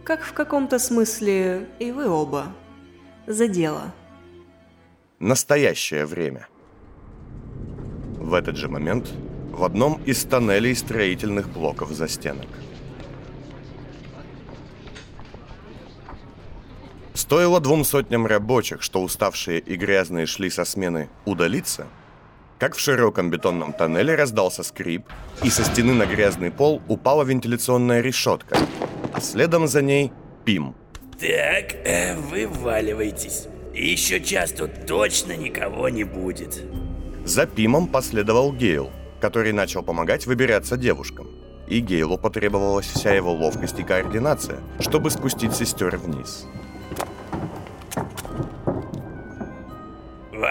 Как 0.03 0.25
в 0.25 0.33
каком-то 0.33 0.81
смысле 0.81 1.69
и 1.79 1.93
вы 1.93 2.09
оба. 2.09 2.47
За 3.29 3.47
дело. 3.47 3.95
Настоящее 5.21 6.07
время. 6.07 6.49
В 8.19 8.35
этот 8.35 8.57
же 8.57 8.69
момент 8.69 9.09
в 9.53 9.63
одном 9.63 10.03
из 10.05 10.25
тоннелей 10.25 10.75
строительных 10.75 11.49
блоков 11.49 11.93
застенок. 11.93 12.49
Стоило 17.31 17.61
двум 17.61 17.85
сотням 17.85 18.27
рабочих, 18.27 18.83
что 18.83 19.01
уставшие 19.01 19.61
и 19.61 19.77
грязные 19.77 20.27
шли 20.27 20.51
со 20.51 20.65
смены, 20.65 21.09
удалиться– 21.25 21.87
как 22.61 22.75
в 22.75 22.81
широком 22.81 23.31
бетонном 23.31 23.73
тоннеле 23.73 24.17
раздался 24.17 24.63
скрип, 24.65 25.05
и 25.45 25.49
со 25.49 25.63
стены 25.63 25.95
на 25.95 26.07
грязный 26.07 26.51
пол 26.51 26.83
упала 26.89 27.23
вентиляционная 27.23 28.03
решетка, 28.03 28.59
а 29.15 29.21
следом 29.21 29.67
за 29.67 29.81
ней 29.81 30.13
Пим. 30.45 30.75
Так, 31.21 31.75
э, 31.87 32.17
вываливайтесь. 32.17 33.47
Еще 33.75 34.21
час 34.21 34.51
тут 34.53 34.87
точно 34.87 35.37
никого 35.37 35.89
не 35.89 36.05
будет. 36.05 36.65
За 37.25 37.47
Пимом 37.47 37.87
последовал 37.87 38.53
Гейл, 38.53 38.91
который 39.21 39.53
начал 39.53 39.83
помогать 39.83 40.27
выбираться 40.27 40.77
девушкам. 40.77 41.29
И 41.69 41.79
Гейлу 41.79 42.19
потребовалась 42.19 42.87
вся 42.87 43.15
его 43.15 43.33
ловкость 43.33 43.79
и 43.79 43.85
координация, 43.85 44.59
чтобы 44.81 45.11
спустить 45.11 45.55
сестер 45.55 45.97
вниз. 45.97 46.47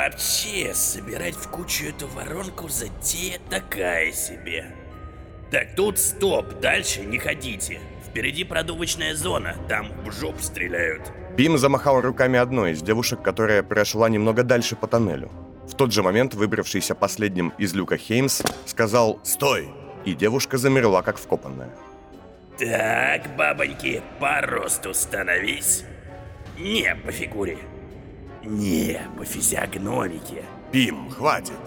Вообще, 0.09 0.73
собирать 0.73 1.35
в 1.35 1.49
кучу 1.49 1.85
эту 1.85 2.07
воронку 2.07 2.67
затея 2.67 3.39
такая 3.47 4.11
себе. 4.11 4.73
Так, 5.51 5.75
тут 5.75 5.99
стоп, 5.99 6.59
дальше 6.59 7.01
не 7.01 7.19
ходите. 7.19 7.79
Впереди 8.07 8.43
продувочная 8.43 9.13
зона, 9.13 9.55
там 9.67 9.91
в 10.03 10.11
жопу 10.11 10.41
стреляют. 10.41 11.11
Пим 11.37 11.59
замахал 11.59 12.01
руками 12.01 12.39
одной 12.39 12.71
из 12.71 12.81
девушек, 12.81 13.21
которая 13.21 13.61
прошла 13.61 14.09
немного 14.09 14.41
дальше 14.43 14.75
по 14.75 14.87
тоннелю. 14.87 15.29
В 15.67 15.75
тот 15.75 15.93
же 15.93 16.01
момент 16.01 16.33
выбравшийся 16.33 16.95
последним 16.95 17.53
из 17.59 17.75
люка 17.75 17.97
Хеймс 17.97 18.41
сказал 18.65 19.19
«Стой!» 19.23 19.69
и 20.05 20.15
девушка 20.15 20.57
замерла, 20.57 21.03
как 21.03 21.19
вкопанная. 21.19 21.69
Так, 22.57 23.35
бабоньки, 23.37 24.01
по 24.19 24.41
росту 24.41 24.91
становись. 24.95 25.85
Не 26.57 26.95
по 26.95 27.11
фигуре. 27.11 27.59
Не, 28.49 28.99
по 29.15 29.23
физиогномике. 29.25 30.43
Пим, 30.71 31.11
хватит. 31.11 31.59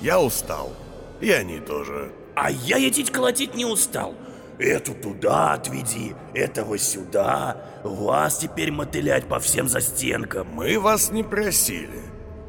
Я 0.00 0.20
устал. 0.20 0.72
И 1.20 1.30
они 1.30 1.60
тоже. 1.60 2.12
А 2.34 2.50
я 2.50 2.76
едить 2.76 3.12
колотить 3.12 3.54
не 3.54 3.64
устал. 3.64 4.16
Эту 4.58 4.94
туда 4.94 5.52
отведи, 5.52 6.16
этого 6.34 6.76
сюда. 6.76 7.56
Вас 7.84 8.38
теперь 8.38 8.72
мотылять 8.72 9.28
по 9.28 9.38
всем 9.38 9.68
застенкам. 9.68 10.48
Мы 10.52 10.80
вас 10.80 11.12
не 11.12 11.22
просили. 11.22 12.02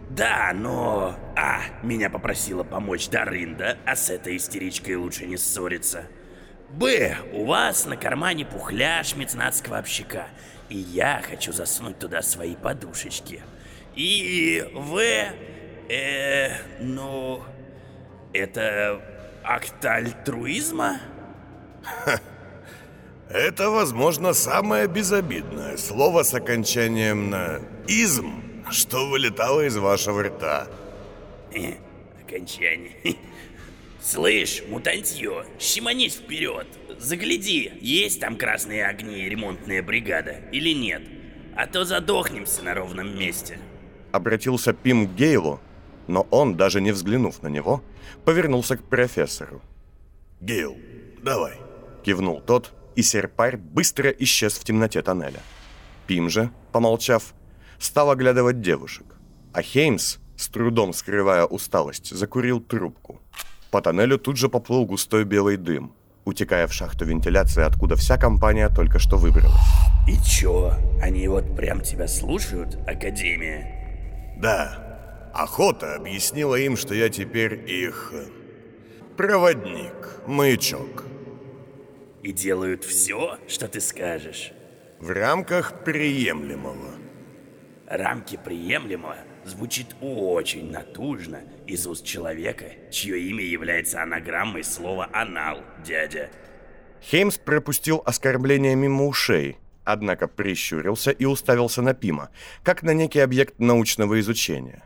Да, 0.09 0.51
но... 0.55 1.15
А, 1.35 1.59
меня 1.83 2.09
попросила 2.09 2.63
помочь 2.63 3.09
Даринда, 3.09 3.77
а 3.85 3.95
с 3.95 4.09
этой 4.09 4.37
истеричкой 4.37 4.95
лучше 4.95 5.27
не 5.27 5.37
ссориться. 5.37 6.05
Б, 6.71 7.17
у 7.33 7.45
вас 7.45 7.85
на 7.85 7.97
кармане 7.97 8.45
пухляж 8.45 9.15
меценатского 9.15 9.77
общака, 9.77 10.25
и 10.69 10.77
я 10.77 11.21
хочу 11.27 11.53
засунуть 11.53 11.99
туда 11.99 12.23
свои 12.23 12.55
подушечки. 12.55 13.43
И 13.95 14.63
В, 14.73 14.99
э, 15.89 16.49
ну... 16.79 17.43
Это 18.33 19.01
акт 19.43 19.85
альтруизма? 19.85 20.99
Это, 23.29 23.69
возможно, 23.69 24.33
самое 24.33 24.87
безобидное 24.87 25.77
слово 25.77 26.23
с 26.23 26.33
окончанием 26.33 27.29
на 27.29 27.61
«изм», 27.87 28.65
что 28.69 29.07
вылетало 29.07 29.65
из 29.65 29.77
вашего 29.77 30.23
рта. 30.23 30.67
Э, 31.53 31.75
Окончание. 32.21 33.15
Слышь, 34.01 34.63
мутантье, 34.67 35.45
щеманись 35.57 36.15
вперед. 36.15 36.67
Загляди, 36.99 37.71
есть 37.79 38.19
там 38.19 38.35
красные 38.37 38.85
огни 38.85 39.23
и 39.23 39.29
ремонтная 39.29 39.81
бригада 39.81 40.41
или 40.51 40.73
нет. 40.73 41.03
А 41.55 41.67
то 41.67 41.85
задохнемся 41.85 42.63
на 42.63 42.73
ровном 42.73 43.17
месте. 43.17 43.59
Обратился 44.15 44.71
Пим 44.71 45.09
к 45.09 45.15
Гейлу, 45.15 45.59
но 46.07 46.25
он, 46.31 46.55
даже 46.55 46.79
не 46.79 46.93
взглянув 46.93 47.43
на 47.43 47.49
него, 47.49 47.83
повернулся 48.23 48.77
к 48.77 48.83
профессору. 48.83 49.61
«Гейл, 50.39 50.77
давай!» 51.21 51.55
Кивнул 52.01 52.39
тот, 52.39 52.71
и 52.95 53.01
серпарь 53.01 53.57
быстро 53.57 54.09
исчез 54.11 54.53
в 54.53 54.63
темноте 54.63 55.01
тоннеля. 55.01 55.41
Пим 56.07 56.29
же, 56.29 56.49
помолчав, 56.71 57.33
стал 57.77 58.09
оглядывать 58.09 58.61
девушек, 58.61 59.05
а 59.51 59.61
Хеймс, 59.61 60.19
с 60.37 60.47
трудом 60.47 60.93
скрывая 60.93 61.43
усталость, 61.43 62.15
закурил 62.15 62.61
трубку. 62.61 63.19
По 63.69 63.81
тоннелю 63.81 64.17
тут 64.17 64.37
же 64.37 64.47
поплыл 64.47 64.85
густой 64.85 65.25
белый 65.25 65.57
дым, 65.57 65.91
утекая 66.23 66.67
в 66.67 66.73
шахту 66.73 67.03
вентиляции, 67.03 67.63
откуда 67.63 67.97
вся 67.97 68.17
компания 68.17 68.69
только 68.69 68.97
что 68.97 69.17
выбралась. 69.17 69.59
И 70.07 70.15
чё, 70.23 70.71
они 71.01 71.27
вот 71.27 71.53
прям 71.57 71.81
тебя 71.81 72.07
слушают, 72.07 72.77
Академия? 72.87 73.74
Да, 74.37 75.31
охота 75.33 75.95
объяснила 75.95 76.55
им, 76.55 76.75
что 76.77 76.93
я 76.93 77.09
теперь 77.09 77.69
их 77.69 78.11
э, 78.13 78.25
проводник, 79.15 80.19
маячок. 80.27 81.05
И 82.21 82.31
делают 82.31 82.83
все, 82.83 83.37
что 83.47 83.67
ты 83.67 83.79
скажешь. 83.79 84.51
В 84.99 85.09
рамках 85.11 85.83
приемлемого. 85.83 86.95
Рамки 87.87 88.39
приемлемо 88.43 89.15
звучит 89.45 89.95
очень 90.01 90.71
натужно 90.71 91.41
из 91.67 91.85
уст 91.85 92.03
человека, 92.03 92.65
чье 92.91 93.19
имя 93.19 93.43
является 93.43 94.01
анаграммой 94.01 94.63
слова 94.63 95.07
«анал», 95.13 95.61
дядя. 95.85 96.29
Хеймс 97.01 97.37
пропустил 97.37 98.01
оскорбление 98.03 98.75
мимо 98.75 99.05
ушей, 99.05 99.59
однако 99.85 100.27
прищурился 100.27 101.11
и 101.11 101.25
уставился 101.25 101.81
на 101.81 101.93
Пима, 101.93 102.29
как 102.63 102.83
на 102.83 102.93
некий 102.93 103.19
объект 103.19 103.59
научного 103.59 104.19
изучения. 104.19 104.83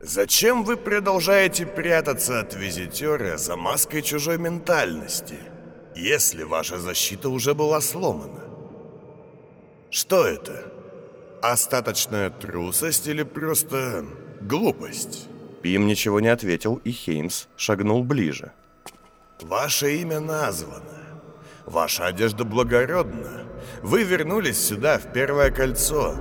«Зачем 0.00 0.64
вы 0.64 0.76
продолжаете 0.76 1.66
прятаться 1.66 2.40
от 2.40 2.54
визитера 2.54 3.36
за 3.36 3.56
маской 3.56 4.02
чужой 4.02 4.38
ментальности, 4.38 5.38
если 5.94 6.42
ваша 6.42 6.78
защита 6.78 7.28
уже 7.28 7.54
была 7.54 7.80
сломана? 7.80 8.40
Что 9.90 10.26
это? 10.26 10.72
Остаточная 11.42 12.30
трусость 12.30 13.06
или 13.08 13.22
просто 13.22 14.04
глупость?» 14.40 15.28
Пим 15.62 15.86
ничего 15.86 16.20
не 16.20 16.28
ответил, 16.28 16.80
и 16.84 16.90
Хеймс 16.90 17.46
шагнул 17.56 18.02
ближе. 18.02 18.52
«Ваше 19.42 19.96
имя 19.96 20.20
названо. 20.20 20.99
Ваша 21.70 22.06
одежда 22.06 22.44
благородна. 22.44 23.44
Вы 23.82 24.02
вернулись 24.02 24.58
сюда, 24.58 24.98
в 24.98 25.12
Первое 25.12 25.52
кольцо. 25.52 26.16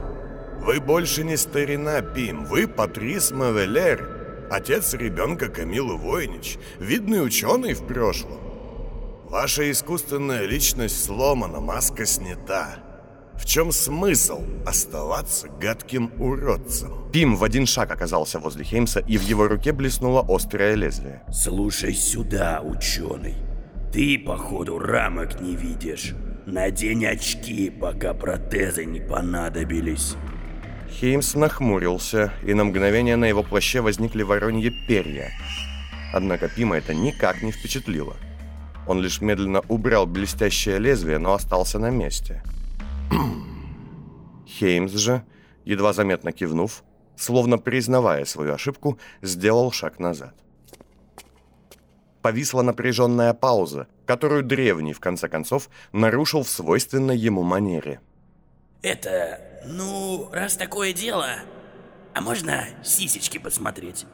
Вы 0.59 0.79
больше 0.79 1.23
не 1.23 1.37
старина, 1.37 2.01
Пим. 2.01 2.45
Вы 2.45 2.67
Патрис 2.67 3.31
Мавелер, 3.31 4.47
отец 4.51 4.93
ребенка 4.93 5.49
Камилы 5.49 5.97
Войнич, 5.97 6.59
видный 6.79 7.25
ученый 7.25 7.73
в 7.73 7.87
прошлом. 7.87 8.37
Ваша 9.23 9.71
искусственная 9.71 10.45
личность 10.45 11.03
сломана, 11.03 11.59
маска 11.59 12.05
снята. 12.05 12.83
В 13.33 13.45
чем 13.45 13.71
смысл 13.71 14.43
оставаться 14.67 15.47
гадким 15.47 16.11
уродцем? 16.19 17.09
Пим 17.11 17.35
в 17.35 17.43
один 17.43 17.65
шаг 17.65 17.89
оказался 17.89 18.37
возле 18.37 18.63
Хеймса, 18.63 18.99
и 18.99 19.17
в 19.17 19.23
его 19.23 19.47
руке 19.47 19.71
блеснуло 19.71 20.23
острое 20.29 20.75
лезвие. 20.75 21.23
Слушай 21.31 21.95
сюда, 21.95 22.61
ученый. 22.63 23.48
Ты, 23.91 24.19
походу, 24.19 24.77
рамок 24.77 25.41
не 25.41 25.55
видишь. 25.55 26.13
Надень 26.45 27.05
очки, 27.05 27.69
пока 27.69 28.13
протезы 28.13 28.85
не 28.85 28.99
понадобились. 28.99 30.15
Хеймс 30.89 31.35
нахмурился, 31.35 32.31
и 32.43 32.53
на 32.53 32.65
мгновение 32.65 33.15
на 33.15 33.25
его 33.25 33.43
плаще 33.43 33.81
возникли 33.81 34.23
вороньи 34.23 34.71
перья. 34.87 35.31
Однако 36.13 36.49
Пима 36.49 36.77
это 36.77 36.93
никак 36.93 37.41
не 37.41 37.51
впечатлило. 37.51 38.15
Он 38.87 39.01
лишь 39.01 39.21
медленно 39.21 39.61
убрал 39.67 40.07
блестящее 40.07 40.79
лезвие, 40.79 41.19
но 41.19 41.33
остался 41.33 41.79
на 41.79 41.89
месте. 41.89 42.43
Хеймс 44.47 44.93
же, 44.93 45.23
едва 45.65 45.93
заметно 45.93 46.31
кивнув, 46.31 46.83
словно 47.15 47.57
признавая 47.57 48.25
свою 48.25 48.53
ошибку, 48.53 48.99
сделал 49.21 49.71
шаг 49.71 49.99
назад. 49.99 50.35
Повисла 52.21 52.61
напряженная 52.61 53.33
пауза, 53.33 53.87
которую 54.05 54.43
древний, 54.43 54.93
в 54.93 54.99
конце 54.99 55.29
концов, 55.29 55.69
нарушил 55.93 56.43
в 56.43 56.49
свойственной 56.49 57.17
ему 57.17 57.43
манере. 57.43 58.01
Это, 58.81 59.39
ну, 59.65 60.29
раз 60.31 60.55
такое 60.55 60.93
дело, 60.93 61.27
а 62.13 62.21
можно 62.21 62.65
сисечки 62.83 63.37
посмотреть? 63.37 64.05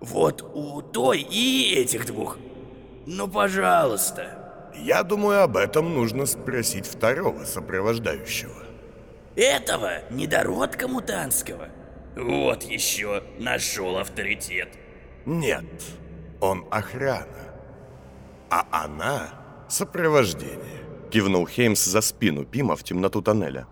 Вот 0.00 0.42
у 0.42 0.82
той 0.82 1.20
и 1.20 1.74
этих 1.74 2.06
двух. 2.06 2.38
Ну, 3.06 3.28
пожалуйста. 3.28 4.72
Я 4.74 5.02
думаю, 5.02 5.42
об 5.42 5.56
этом 5.56 5.94
нужно 5.94 6.26
спросить 6.26 6.86
второго 6.86 7.44
сопровождающего. 7.44 8.64
Этого 9.36 10.02
недородка 10.10 10.88
мутантского. 10.88 11.68
Вот 12.16 12.62
еще 12.64 13.22
нашел 13.38 13.98
авторитет. 13.98 14.68
Нет, 15.24 15.64
он 16.40 16.64
охрана. 16.70 17.26
А 18.50 18.66
она 18.70 19.28
сопровождение. 19.68 20.82
Кивнул 21.10 21.46
Хеймс 21.46 21.84
за 21.84 22.00
спину 22.00 22.44
Пима 22.44 22.76
в 22.76 22.82
темноту 22.82 23.22
тоннеля. 23.22 23.66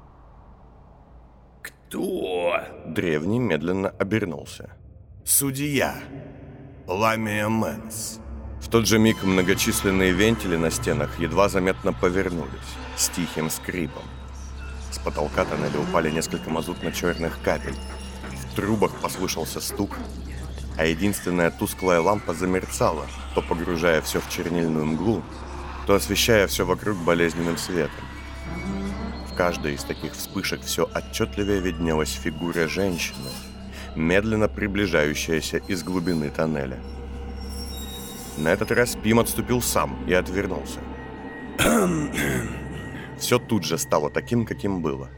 Кто? 1.63 2.61
Древний 2.87 3.39
медленно 3.39 3.91
обернулся. 3.91 4.71
Судья. 5.25 5.95
Ламия 6.87 7.49
Мэнс. 7.49 8.21
В 8.61 8.69
тот 8.69 8.87
же 8.87 8.99
миг 8.99 9.23
многочисленные 9.23 10.13
вентили 10.13 10.57
на 10.57 10.71
стенах 10.71 11.19
едва 11.19 11.49
заметно 11.49 11.93
повернулись 11.93 12.51
с 12.97 13.09
тихим 13.11 13.51
скрипом. 13.51 14.03
С 14.91 14.99
потолка 14.99 15.45
тоннеля 15.45 15.81
упали 15.81 16.11
несколько 16.11 16.51
мазутно-черных 16.51 17.41
капель. 17.43 17.77
В 18.51 18.57
трубах 18.57 18.93
послышался 19.03 19.61
стук, 19.61 19.99
а 20.77 20.87
единственная 20.87 21.51
тусклая 21.51 22.01
лампа 22.01 22.35
замерцала, 22.35 23.07
то 23.35 23.43
погружая 23.43 24.01
все 24.03 24.21
в 24.21 24.29
чернильную 24.29 24.87
мглу, 24.87 25.23
то 25.87 25.95
освещая 25.95 26.47
все 26.47 26.65
вокруг 26.65 26.97
болезненным 26.99 27.57
светом. 27.57 28.05
В 29.31 29.37
каждой 29.37 29.75
из 29.75 29.85
таких 29.85 30.13
вспышек 30.13 30.63
все 30.63 30.89
отчетливее 30.93 31.61
виднелась 31.61 32.13
фигура 32.13 32.69
женщины, 32.69 33.31
медленно 33.97 34.49
приближающаяся 34.49 35.59
из 35.59 35.83
глубины 35.83 36.31
тоннеля. 36.31 36.79
На 38.37 38.49
этот 38.49 38.73
раз 38.73 38.97
Пим 39.01 39.21
отступил 39.21 39.63
сам 39.63 40.05
и 40.09 40.13
отвернулся. 40.13 40.81
Все 43.19 43.39
тут 43.39 43.65
же 43.65 43.79
стало 43.79 44.11
таким, 44.11 44.45
каким 44.45 44.83
было. 44.83 45.09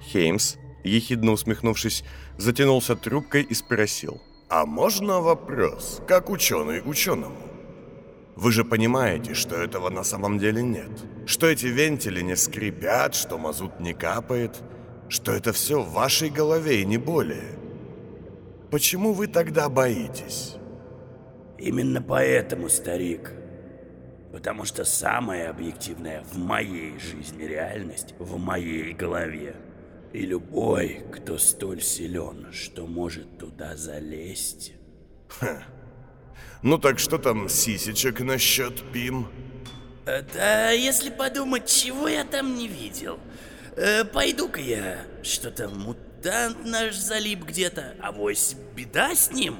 Хеймс, 0.00 0.56
ехидно 0.82 1.32
усмехнувшись, 1.32 2.04
затянулся 2.36 2.96
трубкой 2.96 3.42
и 3.42 3.54
спросил. 3.54 4.20
«А 4.48 4.64
можно 4.64 5.20
вопрос, 5.20 6.00
как 6.06 6.30
ученый 6.30 6.82
ученому? 6.84 7.36
Вы 8.34 8.52
же 8.52 8.64
понимаете, 8.64 9.34
что 9.34 9.56
этого 9.56 9.90
на 9.90 10.04
самом 10.04 10.38
деле 10.38 10.62
нет. 10.62 10.90
Что 11.26 11.46
эти 11.46 11.66
вентили 11.66 12.22
не 12.22 12.36
скрипят, 12.36 13.14
что 13.14 13.36
мазут 13.36 13.80
не 13.80 13.92
капает, 13.92 14.62
что 15.08 15.32
это 15.32 15.52
все 15.52 15.82
в 15.82 15.92
вашей 15.92 16.30
голове 16.30 16.80
и 16.80 16.86
не 16.86 16.98
более. 16.98 17.58
Почему 18.70 19.12
вы 19.12 19.26
тогда 19.26 19.68
боитесь?» 19.68 20.58
Именно 21.58 22.00
поэтому, 22.00 22.68
старик. 22.68 23.32
Потому 24.32 24.64
что 24.64 24.84
самая 24.84 25.50
объективная 25.50 26.22
в 26.22 26.38
моей 26.38 26.98
жизни 26.98 27.42
реальность 27.42 28.14
в 28.18 28.38
моей 28.38 28.92
голове. 28.92 29.56
И 30.12 30.22
любой, 30.22 31.04
кто 31.12 31.38
столь 31.38 31.82
силен, 31.82 32.52
что 32.52 32.86
может 32.86 33.38
туда 33.38 33.76
залезть. 33.76 34.72
Ну 36.62 36.78
так 36.78 36.98
что 36.98 37.18
там 37.18 37.48
сисечек 37.48 38.20
насчет 38.20 38.90
Пим? 38.92 39.28
Да, 40.04 40.70
если 40.70 41.10
подумать, 41.10 41.66
чего 41.66 42.08
я 42.08 42.24
там 42.24 42.56
не 42.56 42.66
видел. 42.66 43.20
Э, 43.76 44.04
Пойду-ка 44.04 44.60
я. 44.60 45.04
Что-то 45.22 45.68
мутант 45.68 46.64
наш 46.64 46.96
залип 46.96 47.44
где-то. 47.44 47.94
А 48.00 48.10
вось 48.10 48.56
беда 48.74 49.14
с 49.14 49.30
ним? 49.30 49.58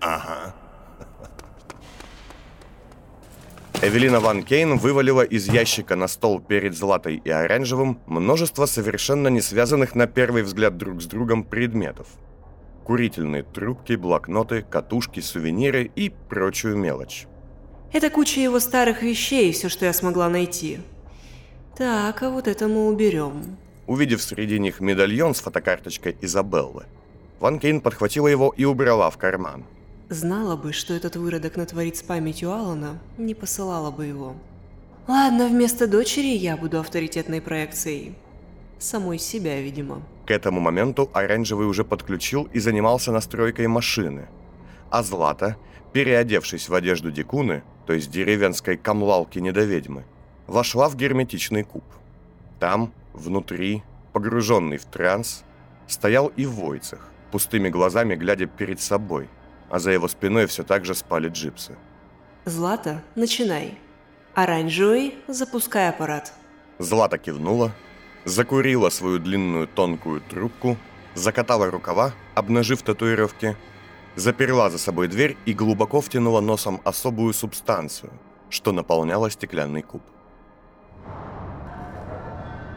Ага. 0.00 0.56
Эвелина 3.82 4.20
Ван 4.20 4.42
Кейн 4.42 4.78
вывалила 4.78 5.22
из 5.22 5.46
ящика 5.48 5.96
на 5.96 6.08
стол 6.08 6.40
перед 6.40 6.74
Златой 6.74 7.20
и 7.22 7.30
Оранжевым 7.30 7.98
множество 8.06 8.66
совершенно 8.66 9.28
не 9.28 9.40
связанных 9.40 9.94
на 9.94 10.06
первый 10.06 10.42
взгляд 10.42 10.76
друг 10.76 11.02
с 11.02 11.06
другом 11.06 11.44
предметов. 11.44 12.06
Курительные 12.84 13.42
трубки, 13.42 13.94
блокноты, 13.94 14.62
катушки, 14.62 15.20
сувениры 15.20 15.90
и 15.94 16.10
прочую 16.10 16.76
мелочь. 16.76 17.26
Это 17.92 18.10
куча 18.10 18.40
его 18.40 18.58
старых 18.58 19.02
вещей, 19.02 19.52
все, 19.52 19.68
что 19.68 19.84
я 19.86 19.92
смогла 19.92 20.28
найти. 20.28 20.80
Так, 21.76 22.22
а 22.22 22.30
вот 22.30 22.48
это 22.48 22.68
мы 22.68 22.88
уберем. 22.88 23.56
Увидев 23.86 24.22
среди 24.22 24.58
них 24.58 24.80
медальон 24.80 25.34
с 25.34 25.40
фотокарточкой 25.40 26.16
Изабеллы, 26.20 26.84
Ван 27.40 27.58
Кейн 27.58 27.80
подхватила 27.80 28.28
его 28.28 28.54
и 28.56 28.64
убрала 28.64 29.10
в 29.10 29.18
карман. 29.18 29.64
Знала 30.10 30.56
бы, 30.56 30.72
что 30.72 30.92
этот 30.92 31.16
выродок 31.16 31.56
натворит 31.56 31.96
с 31.96 32.02
памятью 32.02 32.52
Алана, 32.52 32.98
не 33.16 33.34
посылала 33.34 33.90
бы 33.90 34.04
его. 34.04 34.34
Ладно, 35.08 35.48
вместо 35.48 35.86
дочери 35.86 36.36
я 36.36 36.56
буду 36.56 36.78
авторитетной 36.78 37.40
проекцией. 37.40 38.14
Самой 38.78 39.18
себя, 39.18 39.60
видимо. 39.60 40.02
К 40.26 40.30
этому 40.30 40.60
моменту 40.60 41.10
Оранжевый 41.14 41.66
уже 41.66 41.84
подключил 41.84 42.48
и 42.52 42.58
занимался 42.58 43.12
настройкой 43.12 43.66
машины. 43.66 44.26
А 44.90 45.02
Злата, 45.02 45.56
переодевшись 45.92 46.68
в 46.68 46.74
одежду 46.74 47.10
Дикуны, 47.10 47.62
то 47.86 47.94
есть 47.94 48.10
деревенской 48.10 48.76
камлалки-недоведьмы, 48.76 50.04
вошла 50.46 50.88
в 50.88 50.96
герметичный 50.96 51.64
куб. 51.64 51.84
Там, 52.60 52.92
внутри, 53.14 53.82
погруженный 54.12 54.76
в 54.76 54.84
транс, 54.84 55.44
стоял 55.86 56.28
и 56.36 56.46
Войцех, 56.46 57.08
пустыми 57.30 57.68
глазами 57.68 58.14
глядя 58.14 58.46
перед 58.46 58.80
собой, 58.80 59.28
а 59.70 59.78
за 59.78 59.90
его 59.90 60.08
спиной 60.08 60.46
все 60.46 60.62
так 60.62 60.84
же 60.84 60.94
спали 60.94 61.28
джипсы. 61.28 61.76
Злата, 62.44 63.02
начинай. 63.14 63.78
Оранжевый, 64.34 65.14
запускай 65.28 65.88
аппарат. 65.88 66.32
Злата 66.78 67.18
кивнула, 67.18 67.72
закурила 68.24 68.90
свою 68.90 69.18
длинную 69.18 69.66
тонкую 69.68 70.20
трубку, 70.20 70.76
закатала 71.14 71.70
рукава, 71.70 72.12
обнажив 72.34 72.82
татуировки, 72.82 73.56
заперла 74.16 74.70
за 74.70 74.78
собой 74.78 75.08
дверь 75.08 75.36
и 75.46 75.52
глубоко 75.52 76.00
втянула 76.00 76.40
носом 76.40 76.80
особую 76.84 77.32
субстанцию, 77.32 78.12
что 78.50 78.72
наполняла 78.72 79.30
стеклянный 79.30 79.82
куб. 79.82 80.02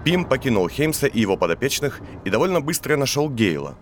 Пим 0.04 0.24
покинул 0.24 0.70
Хеймса 0.70 1.08
и 1.08 1.20
его 1.20 1.36
подопечных 1.36 2.00
и 2.24 2.30
довольно 2.30 2.62
быстро 2.62 2.96
нашел 2.96 3.30
Гейла. 3.30 3.76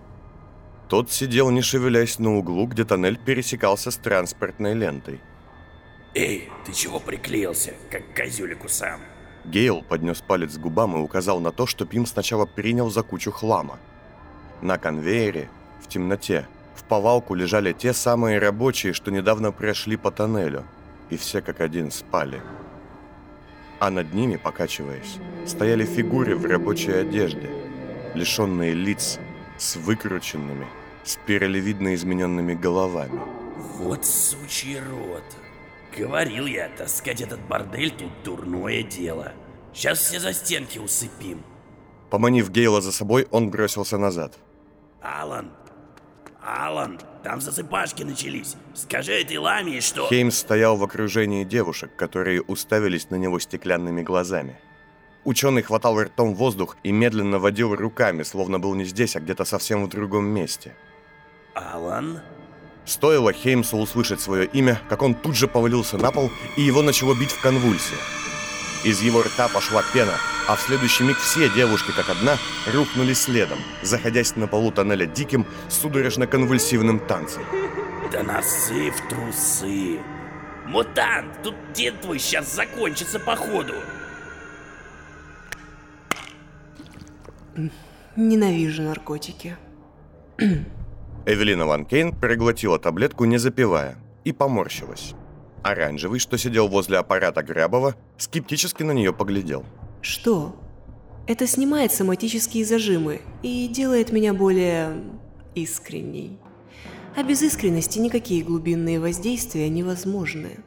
Тот 0.88 1.12
сидел, 1.12 1.50
не 1.50 1.62
шевелясь 1.62 2.20
на 2.20 2.38
углу, 2.38 2.68
где 2.68 2.86
тоннель 2.86 3.18
пересекался 3.18 3.90
с 3.90 3.98
транспортной 3.98 4.74
лентой. 4.74 5.20
Эй, 6.14 6.50
ты 6.66 6.74
чего 6.74 7.00
приклеился, 7.00 7.74
как 7.90 8.04
козюлику 8.14 8.70
сам? 8.70 9.02
Гейл 9.46 9.82
поднес 9.82 10.22
палец 10.22 10.58
к 10.58 10.62
губам 10.62 10.96
и 10.96 11.00
указал 11.00 11.40
на 11.40 11.52
то, 11.52 11.66
что 11.68 11.86
Пим 11.86 12.06
сначала 12.06 12.46
принял 12.46 12.90
за 12.90 13.04
кучу 13.04 13.32
хлама. 13.32 13.80
На 14.62 14.78
конвейере, 14.78 15.50
в 15.84 15.88
темноте, 15.88 16.48
в 16.76 16.84
повалку 16.84 17.36
лежали 17.36 17.74
те 17.74 17.94
самые 17.94 18.40
рабочие, 18.40 18.94
что 18.94 19.12
недавно 19.12 19.52
прошли 19.52 19.98
по 19.98 20.12
тоннелю, 20.12 20.66
и 21.10 21.18
все 21.18 21.42
как 21.42 21.62
один 21.62 21.92
спали. 21.92 22.42
А 23.80 23.90
над 23.90 24.14
ними, 24.14 24.38
покачиваясь, 24.38 25.18
стояли 25.46 25.86
фигуры 25.86 26.36
в 26.36 26.46
рабочей 26.46 26.94
одежде, 26.94 27.50
лишенные 28.14 28.74
лиц, 28.74 29.20
с 29.58 29.76
выкрученными, 29.76 30.68
спиралевидно 31.04 31.96
измененными 31.96 32.54
головами. 32.54 33.20
Вот 33.78 34.06
сучий 34.06 34.80
рот. 34.80 35.24
Говорил 35.98 36.46
я, 36.46 36.70
таскать 36.70 37.22
этот 37.22 37.40
бордель 37.48 37.92
тут 37.92 38.12
дурное 38.24 38.84
дело. 38.84 39.34
Сейчас 39.74 40.00
все 40.00 40.20
за 40.20 40.34
стенки 40.34 40.78
усыпим. 40.78 41.44
Поманив 42.10 42.50
Гейла 42.50 42.82
за 42.82 42.92
собой, 42.92 43.28
он 43.32 43.50
бросился 43.50 43.98
назад. 43.98 44.38
Алан, 45.02 45.52
Алан, 46.46 47.00
там 47.24 47.42
засыпашки 47.42 48.04
начались. 48.04 48.56
Скажи 48.76 49.14
этой 49.14 49.38
ламе, 49.38 49.82
что... 49.82 50.08
Хеймс 50.08 50.38
стоял 50.38 50.78
в 50.78 50.84
окружении 50.84 51.44
девушек, 51.44 51.96
которые 51.96 52.42
уставились 52.42 53.10
на 53.10 53.16
него 53.16 53.40
стеклянными 53.40 54.04
глазами. 54.04 54.60
Ученый 55.26 55.64
хватал 55.64 56.00
ртом 56.00 56.36
воздух 56.36 56.78
и 56.84 56.92
медленно 56.92 57.40
водил 57.40 57.76
руками, 57.76 58.22
словно 58.22 58.60
был 58.60 58.76
не 58.76 58.86
здесь, 58.86 59.16
а 59.16 59.20
где-то 59.20 59.44
совсем 59.44 59.84
в 59.84 59.90
другом 59.90 60.26
месте. 60.26 60.76
Алан? 61.56 62.22
Стоило 62.86 63.34
Хеймсу 63.34 63.78
услышать 63.78 64.22
свое 64.22 64.46
имя, 64.46 64.80
как 64.88 65.02
он 65.02 65.16
тут 65.16 65.36
же 65.36 65.48
повалился 65.48 65.98
на 65.98 66.12
пол, 66.12 66.30
и 66.56 66.62
его 66.62 66.84
начало 66.84 67.16
бить 67.16 67.32
в 67.32 67.42
конвульсиях. 67.42 68.00
Из 68.84 69.02
его 69.02 69.24
рта 69.24 69.48
пошла 69.48 69.84
пена, 69.92 70.14
а 70.48 70.56
в 70.56 70.62
следующий 70.62 71.04
миг 71.04 71.18
все 71.18 71.50
девушки, 71.50 71.92
как 71.96 72.08
одна, 72.08 72.38
рухнули 72.72 73.14
следом, 73.14 73.58
заходясь 73.82 74.36
на 74.36 74.46
полу 74.48 74.72
тоннеля 74.72 75.08
диким, 75.08 75.48
судорожно-конвульсивным 75.70 77.00
танцем. 77.08 77.42
Да 78.12 78.22
носы 78.22 78.92
в 78.92 79.10
трусы. 79.10 80.00
Мутант, 80.68 81.42
тут 81.42 81.56
дед 81.74 82.00
твой 82.02 82.20
сейчас 82.20 82.54
закончится 82.54 83.20
походу. 83.20 83.74
Ненавижу 88.16 88.84
наркотики. 88.84 89.58
Эвелина 91.26 91.66
Ван 91.66 91.86
Кейн 91.86 92.14
проглотила 92.14 92.80
таблетку, 92.80 93.26
не 93.26 93.38
запивая, 93.38 93.98
и 94.24 94.32
поморщилась. 94.32 95.14
Оранжевый, 95.64 96.20
что 96.20 96.38
сидел 96.38 96.68
возле 96.68 96.98
аппарата 96.98 97.42
Грябова, 97.42 97.96
скептически 98.18 98.84
на 98.84 98.92
нее 98.92 99.12
поглядел. 99.12 99.66
Что? 100.02 100.56
Это 101.28 101.48
снимает 101.48 101.92
соматические 101.92 102.66
зажимы 102.66 103.22
и 103.42 103.68
делает 103.68 104.12
меня 104.12 104.34
более... 104.34 105.02
искренней. 105.56 106.38
А 107.16 107.24
без 107.24 107.42
искренности 107.42 107.98
никакие 107.98 108.44
глубинные 108.44 109.00
воздействия 109.00 109.70
невозможны. 109.70 110.60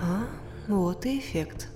А, 0.00 0.24
вот 0.68 1.04
и 1.04 1.18
эффект. 1.18 1.68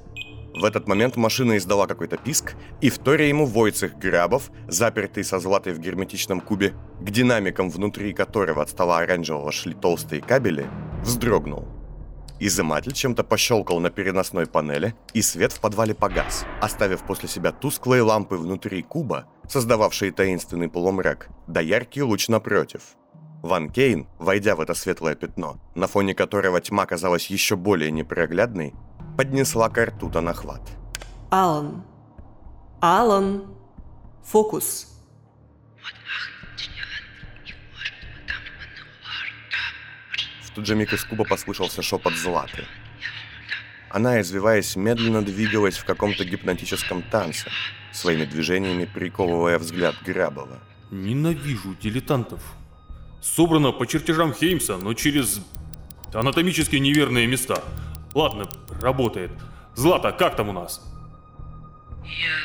В 0.58 0.64
этот 0.64 0.88
момент 0.88 1.16
машина 1.16 1.56
издала 1.56 1.86
какой-то 1.86 2.16
писк, 2.16 2.56
и 2.80 2.90
вторя 2.90 3.28
ему 3.28 3.46
Войцех 3.46 3.96
Грабов, 3.96 4.50
запертый 4.66 5.22
со 5.22 5.38
златой 5.38 5.72
в 5.72 5.78
герметичном 5.78 6.40
кубе, 6.40 6.74
к 7.00 7.10
динамикам 7.10 7.70
внутри 7.70 8.12
которого 8.12 8.62
от 8.62 8.70
стола 8.70 8.98
оранжевого 8.98 9.52
шли 9.52 9.72
толстые 9.72 10.20
кабели, 10.20 10.66
вздрогнул. 11.02 11.68
Изыматель 12.40 12.92
чем-то 12.92 13.22
пощелкал 13.22 13.78
на 13.78 13.90
переносной 13.90 14.46
панели, 14.46 14.96
и 15.14 15.22
свет 15.22 15.52
в 15.52 15.60
подвале 15.60 15.94
погас, 15.94 16.44
оставив 16.60 17.02
после 17.02 17.28
себя 17.28 17.52
тусклые 17.52 18.02
лампы 18.02 18.34
внутри 18.34 18.82
куба, 18.82 19.26
создававшие 19.48 20.10
таинственный 20.10 20.68
полумрак, 20.68 21.28
да 21.46 21.60
яркий 21.60 22.02
луч 22.02 22.26
напротив. 22.26 22.96
Ван 23.42 23.70
Кейн, 23.70 24.08
войдя 24.18 24.56
в 24.56 24.60
это 24.60 24.74
светлое 24.74 25.14
пятно, 25.14 25.60
на 25.76 25.86
фоне 25.86 26.16
которого 26.16 26.60
тьма 26.60 26.84
казалась 26.86 27.28
еще 27.28 27.54
более 27.54 27.92
непроглядной, 27.92 28.74
поднесла 29.18 29.68
карту 29.68 30.09
на 30.20 30.33
хват. 30.33 30.62
Алан. 31.31 31.83
Алан. 32.81 33.42
Фокус. 34.24 34.87
В 40.42 40.50
тот 40.54 40.66
же 40.66 40.76
миг 40.76 40.92
из 40.92 41.02
куба 41.04 41.24
послышался 41.24 41.83
шепот 41.83 42.14
Златы. 42.14 42.64
Она, 43.90 44.20
извиваясь, 44.20 44.76
медленно 44.76 45.22
двигалась 45.22 45.78
в 45.78 45.85
каком-то 45.85 46.24
гипнотическом 46.24 47.02
танце, 47.02 47.50
своими 47.92 48.24
движениями 48.24 48.85
приковывая 48.85 49.59
взгляд 49.59 49.96
Грабова. 50.07 50.61
Ненавижу 50.92 51.74
дилетантов. 51.83 52.40
Собрано 53.20 53.72
по 53.72 53.85
чертежам 53.85 54.33
Хеймса, 54.33 54.76
но 54.76 54.94
через 54.94 55.40
анатомически 56.14 56.76
неверные 56.76 57.26
места. 57.26 57.64
Ладно, 58.14 58.48
работает. 58.80 59.30
Злата, 59.74 60.12
как 60.12 60.36
там 60.36 60.48
у 60.48 60.52
нас? 60.52 60.80
Я 62.04 62.38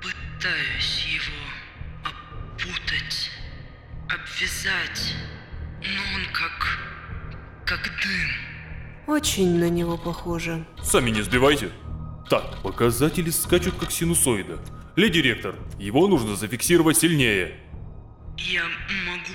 пытаюсь 0.00 1.06
его 1.06 1.44
опутать, 2.04 3.30
обвязать, 4.08 5.14
но 5.80 6.00
он 6.16 6.32
как... 6.32 6.78
как 7.66 7.82
дым. 8.02 8.30
Очень 9.06 9.58
на 9.58 9.68
него 9.68 9.96
похоже. 9.98 10.64
Сами 10.82 11.10
не 11.10 11.22
сбивайте. 11.22 11.70
Так, 12.28 12.62
показатели 12.62 13.30
скачут 13.30 13.74
как 13.78 13.90
синусоида. 13.90 14.58
Леди 14.96 15.18
Ректор, 15.18 15.54
его 15.78 16.08
нужно 16.08 16.36
зафиксировать 16.36 16.98
сильнее. 16.98 17.58
Я 18.36 18.64
могу 19.06 19.32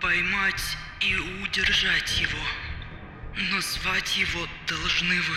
поймать 0.00 0.62
и 1.00 1.14
удержать 1.42 2.20
его. 2.20 2.38
Но 3.36 3.60
звать 3.60 4.16
его 4.16 4.46
должны 4.66 5.14
вы. 5.14 5.36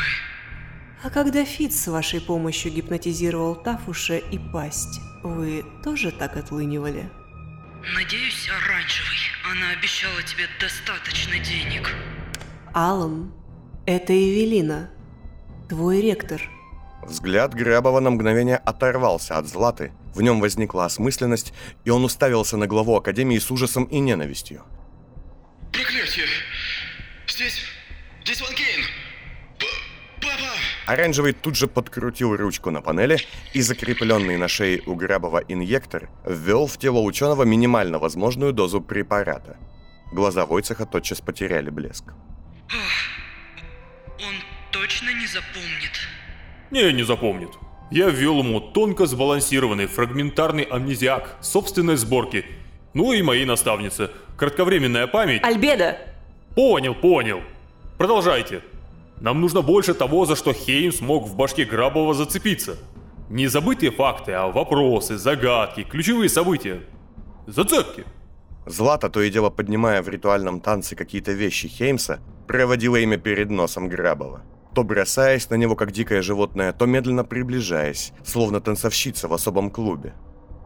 А 1.03 1.09
когда 1.09 1.43
Фит 1.43 1.73
с 1.73 1.87
вашей 1.87 2.21
помощью 2.21 2.71
гипнотизировал 2.71 3.55
Тафуша 3.55 4.17
и 4.17 4.37
Пасть, 4.37 4.99
вы 5.23 5.65
тоже 5.83 6.11
так 6.11 6.37
отлынивали? 6.37 7.09
Надеюсь, 7.95 8.49
оранжевый. 8.49 9.17
Она 9.51 9.71
обещала 9.71 10.21
тебе 10.23 10.45
достаточно 10.59 11.39
денег. 11.39 11.93
Алан, 12.73 13.33
это 13.85 14.13
Эвелина, 14.13 14.91
твой 15.67 16.01
ректор. 16.01 16.41
Взгляд 17.03 17.53
Грабова 17.53 17.99
на 17.99 18.11
мгновение 18.11 18.57
оторвался 18.57 19.37
от 19.37 19.47
Златы, 19.47 19.93
в 20.13 20.21
нем 20.21 20.39
возникла 20.39 20.85
осмысленность, 20.85 21.53
и 21.85 21.89
он 21.89 22.03
уставился 22.03 22.57
на 22.57 22.67
главу 22.67 22.95
Академии 22.95 23.39
с 23.39 23.49
ужасом 23.51 23.85
и 23.85 23.99
ненавистью. 23.99 24.63
Проклятие! 25.71 26.25
Здесь 27.27 27.63
Оранжевый 30.89 31.33
тут 31.33 31.55
же 31.55 31.67
подкрутил 31.67 32.35
ручку 32.35 32.71
на 32.71 32.81
панели, 32.81 33.19
и 33.53 33.61
закрепленный 33.61 34.37
на 34.37 34.47
шее 34.47 34.81
у 34.87 34.95
Грабова 34.95 35.43
инъектор 35.47 36.09
ввел 36.25 36.65
в 36.65 36.79
тело 36.79 37.01
ученого 37.01 37.43
минимально 37.43 37.99
возможную 37.99 38.53
дозу 38.53 38.81
препарата. 38.81 39.57
Глаза 40.11 40.47
Войцеха 40.47 40.87
тотчас 40.87 41.21
потеряли 41.21 41.69
блеск. 41.69 42.05
Он 44.17 44.33
точно 44.71 45.09
не 45.13 45.27
запомнит. 45.27 45.91
Не, 46.71 46.91
не 46.91 47.03
запомнит. 47.03 47.51
Я 47.91 48.09
ввел 48.09 48.39
ему 48.39 48.59
тонко 48.59 49.05
сбалансированный 49.05 49.85
фрагментарный 49.85 50.63
амнезиак 50.63 51.37
собственной 51.39 51.97
сборки. 51.97 52.45
Ну 52.95 53.13
и 53.13 53.21
моей 53.21 53.45
наставницы. 53.45 54.09
Кратковременная 54.37 55.05
память... 55.05 55.43
Альбеда! 55.43 55.99
Понял, 56.55 56.95
понял. 56.95 57.43
Продолжайте. 57.99 58.63
Нам 59.21 59.41
нужно 59.41 59.61
больше 59.61 59.93
того, 59.93 60.25
за 60.25 60.35
что 60.35 60.53
Хейм 60.53 60.91
смог 60.91 61.27
в 61.27 61.35
башке 61.35 61.65
Грабова 61.65 62.13
зацепиться. 62.13 62.77
Не 63.29 63.47
забытые 63.47 63.91
факты, 63.91 64.31
а 64.31 64.47
вопросы, 64.47 65.17
загадки, 65.17 65.83
ключевые 65.83 66.29
события. 66.29 66.81
Зацепки. 67.45 68.05
Злата, 68.65 69.09
то 69.09 69.21
и 69.21 69.29
дело 69.29 69.49
поднимая 69.49 70.01
в 70.01 70.09
ритуальном 70.09 70.61
танце 70.61 70.95
какие-то 70.95 71.33
вещи 71.33 71.67
Хеймса, 71.67 72.19
проводила 72.47 72.95
ими 72.95 73.17
перед 73.17 73.49
носом 73.49 73.89
Грабова. 73.89 74.41
То 74.73 74.83
бросаясь 74.83 75.49
на 75.49 75.55
него 75.55 75.75
как 75.75 75.91
дикое 75.91 76.21
животное, 76.21 76.71
то 76.71 76.85
медленно 76.85 77.25
приближаясь, 77.25 78.13
словно 78.23 78.61
танцовщица 78.61 79.27
в 79.27 79.33
особом 79.33 79.69
клубе. 79.69 80.13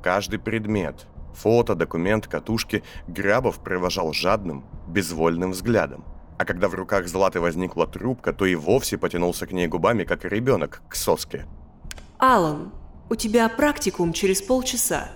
Каждый 0.03 0.37
предмет, 0.37 1.07
фото, 1.33 1.75
документ, 1.75 2.27
катушки, 2.27 2.83
Грабов 3.07 3.63
провожал 3.63 4.13
жадным, 4.13 4.65
безвольным 4.87 5.51
взглядом. 5.51 6.03
А 6.37 6.45
когда 6.45 6.67
в 6.67 6.73
руках 6.73 7.07
Златы 7.07 7.39
возникла 7.39 7.87
трубка, 7.87 8.33
то 8.33 8.45
и 8.45 8.55
вовсе 8.55 8.97
потянулся 8.97 9.45
к 9.45 9.51
ней 9.51 9.67
губами, 9.67 10.03
как 10.03 10.25
ребенок 10.25 10.81
к 10.89 10.95
соске. 10.95 11.45
Алан, 12.17 12.71
у 13.09 13.15
тебя 13.15 13.47
практикум 13.49 14.13
через 14.13 14.41
полчаса. 14.41 15.11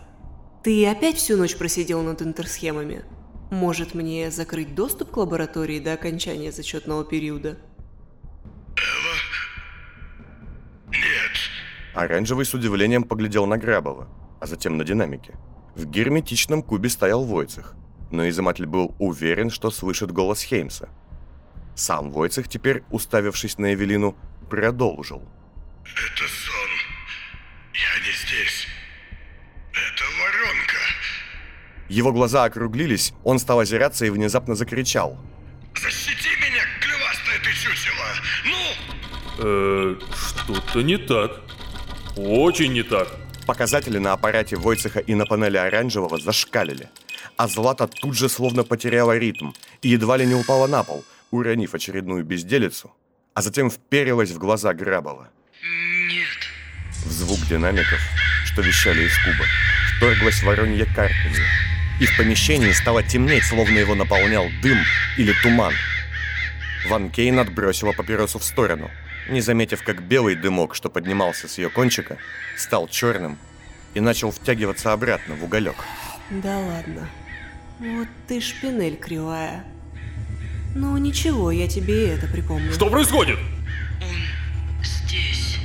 Ты 0.63 0.86
опять 0.88 1.17
всю 1.17 1.38
ночь 1.38 1.56
просидел 1.56 2.01
над 2.01 2.21
интерсхемами? 2.21 3.03
Может, 3.49 3.95
мне 3.95 4.30
закрыть 4.30 4.75
доступ 4.75 5.12
к 5.12 5.17
лаборатории 5.17 5.80
до 5.80 5.93
окончания 5.93 6.51
зачетного 6.51 7.06
периода? 7.06 7.58
Нет. 10.88 11.32
Оранжевый 11.93 12.45
с 12.45 12.53
удивлением 12.53 13.03
поглядел 13.03 13.45
на 13.45 13.58
Грабова, 13.58 14.08
а 14.39 14.45
затем 14.45 14.77
на 14.77 14.84
динамики. 14.84 15.34
В 15.75 15.86
герметичном 15.86 16.62
кубе 16.62 16.89
стоял 16.89 17.23
Войцех, 17.23 17.75
но 18.12 18.27
изыматель 18.27 18.65
был 18.65 18.95
уверен, 18.99 19.49
что 19.49 19.71
слышит 19.71 20.12
голос 20.12 20.41
Хеймса. 20.41 20.89
Сам 21.77 22.11
Войцех, 22.11 22.47
теперь 22.47 22.83
уставившись 22.89 23.59
на 23.59 23.71
Эвелину, 23.71 24.17
продолжил. 24.49 25.21
Это 25.85 26.23
сон. 26.27 26.69
Я 27.71 28.03
не 28.03 28.11
здесь. 28.11 28.67
Это 29.71 30.03
воронка. 30.19 30.77
Его 31.87 32.11
глаза 32.11 32.45
округлились, 32.45 33.13
он 33.23 33.37
стал 33.37 33.59
озираться 33.59 34.05
и 34.05 34.09
внезапно 34.09 34.55
закричал. 34.55 35.19
Защити 35.79 36.29
меня, 36.41 36.63
клювастое 36.81 37.39
ты 37.43 37.53
чучело! 37.53 38.05
Ну! 38.45 39.37
Э, 39.39 39.99
что-то 40.11 40.81
не 40.81 40.97
так. 40.97 41.41
Очень 42.15 42.73
не 42.73 42.81
так. 42.81 43.07
Показатели 43.45 43.99
на 43.99 44.13
аппарате 44.13 44.55
Войцеха 44.55 44.99
и 44.99 45.13
на 45.13 45.27
панели 45.27 45.57
оранжевого 45.57 46.17
зашкалили. 46.17 46.89
А 47.37 47.47
Злата 47.47 47.87
тут 47.87 48.15
же 48.15 48.29
словно 48.29 48.63
потеряла 48.63 49.15
ритм 49.15 49.51
и 49.83 49.89
едва 49.89 50.17
ли 50.17 50.25
не 50.25 50.33
упала 50.33 50.65
на 50.65 50.83
пол, 50.83 51.05
уронив 51.31 51.73
очередную 51.73 52.23
безделицу, 52.23 52.93
а 53.33 53.41
затем 53.41 53.69
вперилась 53.69 54.31
в 54.31 54.37
глаза 54.37 54.73
Грабова. 54.73 55.29
Нет. 56.07 56.25
В 57.05 57.11
звук 57.11 57.39
динамиков, 57.47 57.99
что 58.45 58.61
вещали 58.61 59.03
из 59.03 59.17
куба, 59.23 59.45
вторглась 59.97 60.43
воронье 60.43 60.85
карканье. 60.85 61.45
И 61.99 62.05
в 62.05 62.15
помещении 62.17 62.71
стало 62.71 63.03
темнеть, 63.03 63.43
словно 63.43 63.77
его 63.77 63.95
наполнял 63.95 64.45
дым 64.61 64.77
или 65.17 65.33
туман. 65.41 65.73
Ван 66.87 67.09
Кейн 67.09 67.39
отбросила 67.39 67.91
папиросу 67.91 68.39
в 68.39 68.43
сторону, 68.43 68.89
не 69.29 69.41
заметив, 69.41 69.83
как 69.83 70.03
белый 70.03 70.35
дымок, 70.35 70.75
что 70.75 70.89
поднимался 70.89 71.47
с 71.47 71.57
ее 71.57 71.69
кончика, 71.69 72.17
стал 72.55 72.87
черным 72.87 73.37
и 73.93 73.99
начал 73.99 74.31
втягиваться 74.31 74.93
обратно 74.93 75.35
в 75.35 75.43
уголек. 75.43 75.75
Да 76.29 76.59
ладно. 76.59 77.09
Вот 77.79 78.07
ты 78.27 78.41
шпинель 78.41 78.97
кривая. 78.97 79.63
Ну 80.75 80.97
ничего, 80.97 81.51
я 81.51 81.67
тебе 81.67 82.06
и 82.06 82.10
это 82.10 82.27
припомню. 82.27 82.71
Что 82.71 82.89
происходит? 82.89 83.38
Он 84.01 84.84
здесь. 84.84 85.58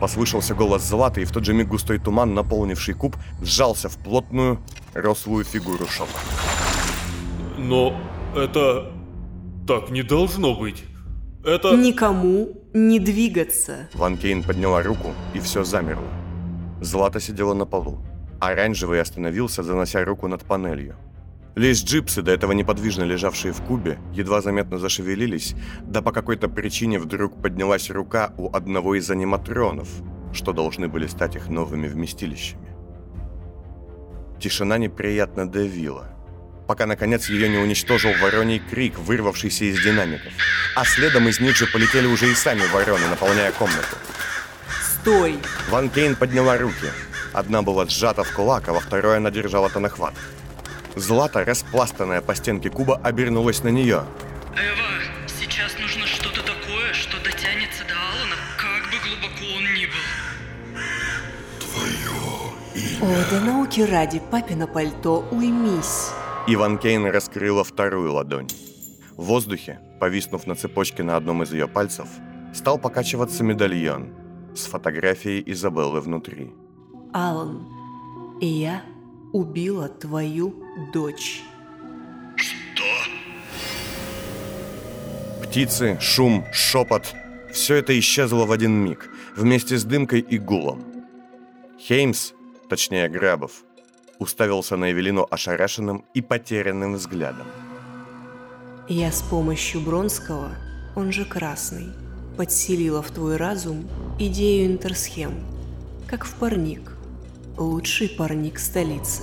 Послышался 0.00 0.54
голос 0.54 0.82
Златы, 0.82 1.22
и 1.22 1.24
в 1.24 1.30
тот 1.30 1.44
же 1.44 1.52
миг 1.52 1.68
густой 1.68 1.98
туман, 1.98 2.34
наполнивший 2.34 2.94
куб, 2.94 3.16
сжался 3.42 3.88
в 3.88 3.96
плотную, 3.98 4.60
рослую 4.94 5.44
фигуру 5.44 5.86
шока. 5.86 6.18
Но 7.58 8.00
это... 8.34 8.92
Так 9.66 9.90
не 9.90 10.02
должно 10.02 10.54
быть. 10.54 10.84
Это... 11.44 11.76
Никому 11.76 12.48
не 12.72 12.98
двигаться. 12.98 13.88
Ван 13.94 14.16
Кейн 14.16 14.42
подняла 14.42 14.82
руку, 14.82 15.14
и 15.34 15.38
все 15.38 15.64
замерло. 15.64 16.08
Злата 16.80 17.20
сидела 17.20 17.54
на 17.54 17.66
полу. 17.66 18.00
Оранжевый 18.40 19.00
остановился, 19.00 19.62
занося 19.62 20.04
руку 20.04 20.26
над 20.28 20.44
панелью. 20.44 20.96
Лишь 21.60 21.82
джипсы, 21.84 22.22
до 22.22 22.32
этого 22.32 22.52
неподвижно 22.52 23.02
лежавшие 23.02 23.52
в 23.52 23.60
кубе, 23.60 23.98
едва 24.14 24.40
заметно 24.40 24.78
зашевелились, 24.78 25.54
да 25.82 26.00
по 26.00 26.10
какой-то 26.10 26.48
причине 26.48 26.98
вдруг 26.98 27.42
поднялась 27.42 27.90
рука 27.90 28.32
у 28.38 28.50
одного 28.50 28.94
из 28.94 29.10
аниматронов, 29.10 29.86
что 30.32 30.54
должны 30.54 30.88
были 30.88 31.06
стать 31.06 31.36
их 31.36 31.48
новыми 31.48 31.86
вместилищами. 31.86 32.74
Тишина 34.40 34.78
неприятно 34.78 35.46
давила, 35.46 36.06
пока 36.66 36.86
наконец 36.86 37.28
ее 37.28 37.50
не 37.50 37.58
уничтожил 37.58 38.12
вороний 38.22 38.62
крик, 38.70 38.98
вырвавшийся 38.98 39.66
из 39.66 39.84
динамиков. 39.84 40.32
А 40.74 40.86
следом 40.86 41.28
из 41.28 41.40
них 41.40 41.54
же 41.56 41.66
полетели 41.66 42.06
уже 42.06 42.30
и 42.30 42.34
сами 42.34 42.62
вороны, 42.72 43.06
наполняя 43.10 43.52
комнату. 43.52 43.98
Стой! 44.82 45.36
Ван 45.68 45.90
Кейн 45.90 46.16
подняла 46.16 46.56
руки. 46.56 46.88
Одна 47.34 47.60
была 47.60 47.84
сжата 47.84 48.24
в 48.24 48.32
кулак, 48.32 48.66
а 48.70 48.72
во 48.72 48.80
второй 48.80 49.18
она 49.18 49.30
держала 49.30 49.68
тонохват. 49.68 50.14
Злата, 50.96 51.44
распластанная 51.44 52.20
по 52.20 52.34
стенке 52.34 52.70
куба, 52.70 52.96
обернулась 53.02 53.62
на 53.62 53.68
нее. 53.68 54.04
Эва, 54.54 55.28
сейчас 55.28 55.78
нужно 55.78 56.06
что-то 56.06 56.40
такое, 56.42 56.92
что 56.92 57.16
дотянется 57.22 57.84
до 57.84 57.94
Алана, 57.94 58.36
как 58.58 58.90
бы 58.90 58.96
глубоко 59.06 59.44
он 59.56 59.74
ни 59.74 59.86
был. 59.86 60.20
О, 63.02 63.24
да 63.30 63.40
науки 63.40 63.80
ради, 63.80 64.20
папина 64.30 64.66
пальто, 64.66 65.24
уймись. 65.30 66.10
Иван 66.46 66.78
Кейн 66.78 67.06
раскрыла 67.06 67.64
вторую 67.64 68.12
ладонь. 68.12 68.48
В 69.16 69.24
воздухе, 69.24 69.80
повиснув 70.00 70.46
на 70.46 70.54
цепочке 70.54 71.02
на 71.02 71.16
одном 71.16 71.42
из 71.42 71.52
ее 71.52 71.68
пальцев, 71.68 72.08
стал 72.52 72.78
покачиваться 72.78 73.44
медальон 73.44 74.12
с 74.54 74.66
фотографией 74.66 75.42
Изабеллы 75.52 76.00
внутри. 76.00 76.52
Алан, 77.12 77.66
я 78.40 78.82
убила 79.32 79.88
твою 79.88 80.54
дочь. 80.92 81.42
Птицы, 85.42 85.98
шум, 86.00 86.44
шепот– 86.52 87.14
все 87.52 87.76
это 87.76 87.98
исчезло 87.98 88.46
в 88.46 88.52
один 88.52 88.72
миг, 88.72 89.10
вместе 89.36 89.76
с 89.76 89.84
дымкой 89.84 90.20
и 90.20 90.38
гулом. 90.38 90.84
Хеймс, 91.78 92.32
точнее 92.68 93.08
Грабов, 93.08 93.64
уставился 94.18 94.76
на 94.76 94.92
Эвелину 94.92 95.26
ошарашенным 95.28 96.04
и 96.14 96.20
потерянным 96.20 96.94
взглядом. 96.94 97.46
Я 98.88 99.10
с 99.10 99.22
помощью 99.22 99.80
Бронского, 99.80 100.50
он 100.94 101.12
же 101.12 101.24
Красный, 101.24 101.88
подселила 102.36 103.02
в 103.02 103.10
твой 103.10 103.36
разум 103.36 103.88
идею 104.18 104.70
интерсхем, 104.70 105.34
как 106.06 106.24
в 106.24 106.34
парник. 106.36 106.92
Лучший 107.56 108.08
парник 108.08 108.58
столицы. 108.58 109.22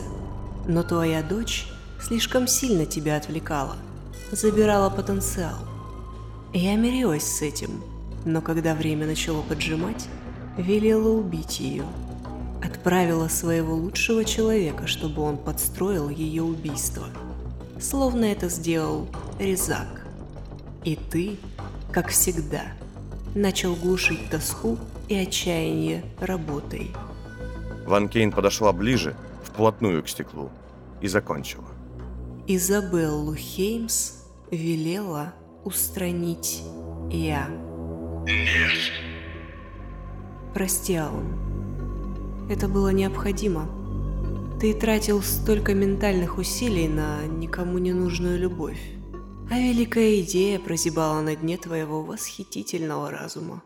Но 0.67 0.83
твоя 0.83 1.23
дочь 1.23 1.67
слишком 2.01 2.47
сильно 2.47 2.85
тебя 2.85 3.17
отвлекала, 3.17 3.75
забирала 4.31 4.89
потенциал. 4.89 5.57
Я 6.53 6.75
мирилась 6.75 7.23
с 7.23 7.41
этим, 7.41 7.83
но 8.25 8.41
когда 8.41 8.73
время 8.73 9.05
начало 9.05 9.41
поджимать, 9.41 10.07
велела 10.57 11.09
убить 11.09 11.59
ее. 11.59 11.85
Отправила 12.63 13.27
своего 13.27 13.75
лучшего 13.75 14.25
человека, 14.25 14.87
чтобы 14.87 15.21
он 15.21 15.37
подстроил 15.37 16.09
ее 16.09 16.43
убийство. 16.43 17.05
Словно 17.79 18.25
это 18.25 18.49
сделал 18.49 19.07
Резак. 19.39 20.05
И 20.83 20.95
ты, 20.95 21.37
как 21.91 22.09
всегда, 22.09 22.63
начал 23.35 23.75
глушить 23.75 24.29
тоску 24.29 24.77
и 25.07 25.15
отчаяние 25.15 26.03
работой. 26.19 26.91
Ван 27.87 28.09
Кейн 28.09 28.31
подошла 28.31 28.73
ближе, 28.73 29.15
вплотную 29.41 30.03
к 30.03 30.09
стеклу, 30.09 30.51
и 30.99 31.07
закончила. 31.07 31.69
Изабеллу 32.45 33.33
Хеймс 33.33 34.25
велела 34.51 35.33
устранить 35.63 36.63
я. 37.09 37.47
Нет. 38.25 38.71
Прости, 40.53 40.95
Алан. 40.95 42.47
Это 42.49 42.67
было 42.67 42.89
необходимо. 42.89 43.69
Ты 44.59 44.73
тратил 44.73 45.21
столько 45.21 45.73
ментальных 45.73 46.37
усилий 46.37 46.89
на 46.89 47.25
никому 47.25 47.77
не 47.77 47.93
нужную 47.93 48.37
любовь. 48.37 48.81
А 49.49 49.57
великая 49.57 50.19
идея 50.21 50.59
прозябала 50.59 51.21
на 51.21 51.37
дне 51.37 51.57
твоего 51.57 52.03
восхитительного 52.03 53.11
разума. 53.11 53.63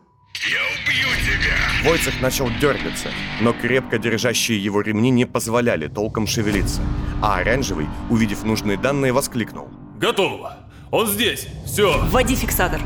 Убью 0.92 1.08
тебя! 1.24 1.88
Войцех 1.88 2.20
начал 2.20 2.50
дергаться, 2.60 3.08
но 3.40 3.52
крепко 3.52 3.98
держащие 3.98 4.62
его 4.62 4.82
ремни 4.82 5.10
не 5.10 5.24
позволяли 5.24 5.88
толком 5.88 6.26
шевелиться. 6.26 6.82
А 7.22 7.38
оранжевый, 7.38 7.88
увидев 8.10 8.44
нужные 8.44 8.76
данные, 8.76 9.12
воскликнул. 9.12 9.68
Готово. 9.98 10.58
Он 10.90 11.06
здесь. 11.06 11.46
Все. 11.64 11.98
Вводи 12.08 12.34
фиксатор. 12.34 12.80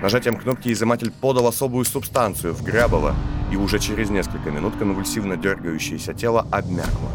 Нажатием 0.00 0.36
кнопки 0.36 0.72
изыматель 0.72 1.10
подал 1.10 1.46
особую 1.46 1.84
субстанцию 1.84 2.54
в 2.54 2.62
Грабова, 2.62 3.14
и 3.52 3.56
уже 3.56 3.78
через 3.78 4.08
несколько 4.08 4.50
минут 4.50 4.76
конвульсивно 4.78 5.36
дергающееся 5.36 6.14
тело 6.14 6.46
обмякло. 6.50 7.10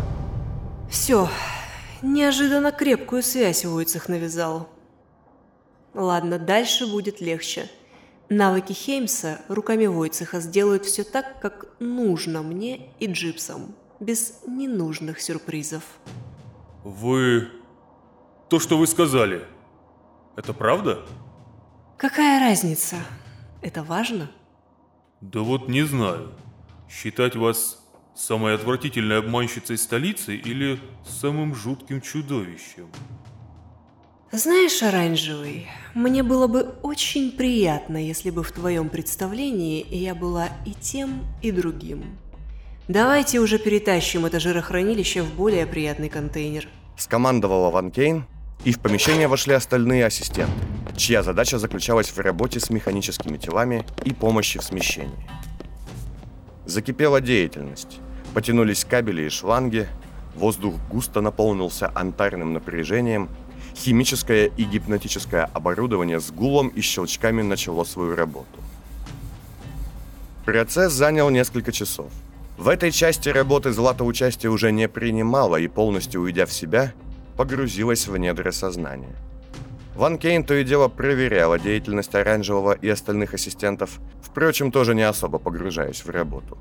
Все. 0.90 1.28
Неожиданно 2.04 2.72
крепкую 2.72 3.24
связь 3.24 3.66
Войцех 3.66 4.08
навязал. 4.08 4.70
Ладно, 5.96 6.38
дальше 6.38 6.86
будет 6.86 7.22
легче. 7.22 7.70
Навыки 8.30 8.74
Хеймса 8.74 9.42
руками 9.50 9.86
Войцеха 9.86 10.40
сделают 10.40 10.86
все 10.86 11.04
так, 11.04 11.40
как 11.42 11.68
нужно 11.80 12.42
мне 12.42 12.90
и 13.00 13.06
Джипсам, 13.06 13.76
без 14.00 14.40
ненужных 14.48 15.22
сюрпризов. 15.22 15.84
Вы... 16.84 17.50
То, 18.50 18.60
что 18.60 18.78
вы 18.78 18.88
сказали, 18.88 19.46
это 20.36 20.54
правда? 20.54 21.06
Какая 21.98 22.40
разница? 22.40 22.98
Это 23.62 23.84
важно? 23.84 24.30
Да 25.22 25.42
вот 25.42 25.68
не 25.68 25.84
знаю. 25.84 26.32
Считать 26.90 27.36
вас 27.36 27.84
самой 28.16 28.56
отвратительной 28.56 29.20
обманщицей 29.20 29.78
столицы 29.78 30.36
или 30.36 30.80
самым 31.06 31.56
жутким 31.56 32.02
чудовищем? 32.02 32.90
Знаешь, 34.38 34.84
Оранжевый, 34.84 35.65
мне 35.93 36.21
было 36.21 36.48
бы 36.48 36.76
очень 36.82 37.32
приятно, 37.32 37.95
если 37.95 38.32
бы 38.32 38.43
в 38.43 38.52
твоем 38.52 38.89
представлении 38.89 39.86
я 39.89 40.13
была 40.13 40.50
и 40.65 40.74
тем, 40.74 41.26
и 41.41 41.52
другим. 41.52 42.04
Давайте 42.89 43.39
уже 43.39 43.60
перетащим 43.60 44.26
это 44.26 44.41
жирохранилище 44.41 45.21
в 45.21 45.34
более 45.36 45.65
приятный 45.65 46.10
контейнер. 46.10 46.67
Скомандовала 46.98 47.71
Ван 47.71 47.91
Кейн, 47.91 48.26
и 48.65 48.74
в 48.74 48.82
помещение 48.82 49.30
вошли 49.30 49.54
остальные 49.54 50.06
ассистенты, 50.06 50.52
чья 50.98 51.24
задача 51.24 51.58
заключалась 51.58 52.10
в 52.10 52.19
работе 52.19 52.60
с 52.60 52.69
механическими 52.69 53.38
телами 53.38 53.86
и 54.04 54.12
помощи 54.12 54.60
в 54.60 54.63
смещении. 54.63 55.30
Закипела 56.65 57.21
деятельность. 57.21 58.00
Потянулись 58.34 58.84
кабели 58.84 59.21
и 59.21 59.30
шланги, 59.30 59.88
воздух 60.36 60.74
густо 60.91 61.21
наполнился 61.21 61.89
антарным 61.95 62.52
напряжением, 62.52 63.30
химическое 63.76 64.48
и 64.58 64.64
гипнотическое 64.64 65.46
оборудование 65.54 66.20
с 66.20 66.32
гулом 66.32 66.70
и 66.70 66.82
щелчками 66.82 67.42
начало 67.42 67.84
свою 67.84 68.16
работу. 68.16 68.60
Процесс 70.46 70.94
занял 70.94 71.30
несколько 71.30 71.72
часов. 71.72 72.12
В 72.58 72.70
этой 72.70 72.92
части 72.92 73.30
работы 73.30 73.72
Злата 73.74 74.04
участие 74.04 74.52
уже 74.52 74.72
не 74.72 74.88
принимала 74.88 75.58
и, 75.58 75.68
полностью 75.68 76.22
уйдя 76.22 76.46
в 76.46 76.54
себя, 76.54 76.94
погрузилась 77.36 78.08
в 78.08 78.16
недра 78.16 78.52
сознания. 78.52 79.16
Ван 79.96 80.18
Кейн 80.18 80.44
то 80.44 80.54
и 80.54 80.64
дело 80.64 80.88
проверяла 80.88 81.58
деятельность 81.58 82.16
Оранжевого 82.16 82.74
и 82.74 82.88
остальных 82.88 83.34
ассистентов, 83.34 84.00
впрочем, 84.22 84.72
тоже 84.72 84.94
не 84.94 85.04
особо 85.04 85.40
погружаясь 85.40 86.04
в 86.06 86.10
работу. 86.10 86.58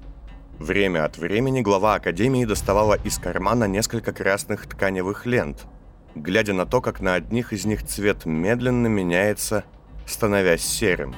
Время 0.59 1.05
от 1.05 1.19
времени 1.19 1.61
глава 1.61 1.95
Академии 1.95 2.45
доставала 2.45 2.95
из 2.95 3.19
кармана 3.19 3.65
несколько 3.65 4.13
красных 4.13 4.67
тканевых 4.67 5.27
лент, 5.27 5.67
глядя 6.15 6.53
на 6.53 6.67
то, 6.67 6.81
как 6.81 7.01
на 7.01 7.15
одних 7.15 7.53
из 7.53 7.65
них 7.65 7.85
цвет 7.85 8.25
медленно 8.25 8.87
меняется, 8.87 9.65
становясь 10.07 10.65
серым. 10.65 11.15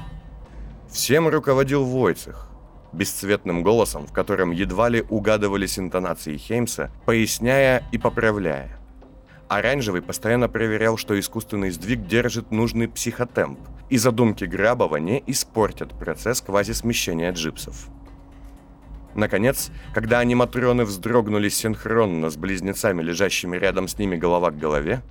Всем 0.90 1.28
руководил 1.28 1.84
Войцех, 1.84 2.48
бесцветным 2.92 3.62
голосом, 3.62 4.06
в 4.06 4.12
котором 4.12 4.50
едва 4.50 4.88
ли 4.88 5.04
угадывались 5.08 5.78
интонации 5.78 6.36
Хеймса, 6.36 6.90
поясняя 7.04 7.82
и 7.92 7.98
поправляя. 7.98 8.78
Оранжевый 9.48 10.02
постоянно 10.02 10.48
проверял, 10.48 10.96
что 10.96 11.18
искусственный 11.18 11.70
сдвиг 11.70 12.06
держит 12.06 12.50
нужный 12.50 12.88
психотемп, 12.88 13.60
и 13.90 13.96
задумки 13.96 14.44
Грабова 14.44 14.96
не 14.96 15.22
испортят 15.26 15.96
процесс 15.96 16.40
квазисмещения 16.40 17.30
джипсов. 17.32 17.88
Наконец, 19.16 19.70
когда 19.94 20.18
аниматроны 20.18 20.84
вздрогнули 20.84 21.48
синхронно 21.48 22.28
с 22.28 22.36
близнецами, 22.36 23.02
лежащими 23.02 23.56
рядом 23.56 23.88
с 23.88 23.98
ними 23.98 24.16
голова 24.16 24.50
к 24.50 24.58
голове, 24.58 25.02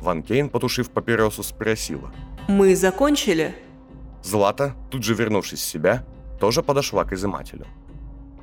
Ван 0.00 0.22
Кейн, 0.22 0.48
потушив 0.48 0.90
папиросу, 0.90 1.42
спросила. 1.42 2.10
Мы 2.48 2.74
закончили? 2.74 3.54
Злата, 4.22 4.74
тут 4.90 5.04
же 5.04 5.14
вернувшись 5.14 5.60
в 5.60 5.64
себя, 5.64 6.04
тоже 6.40 6.62
подошла 6.62 7.04
к 7.04 7.12
изымателю. 7.12 7.66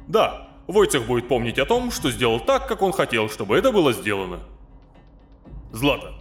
Да, 0.08 0.48
Войцех 0.68 1.06
будет 1.08 1.28
помнить 1.28 1.58
о 1.58 1.66
том, 1.66 1.92
что 1.92 2.12
сделал 2.12 2.40
так, 2.40 2.68
как 2.68 2.84
он 2.84 2.92
хотел, 2.94 3.28
чтобы 3.30 3.58
это 3.58 3.72
было 3.72 3.94
сделано. 3.94 4.40
Злата, 5.72 6.14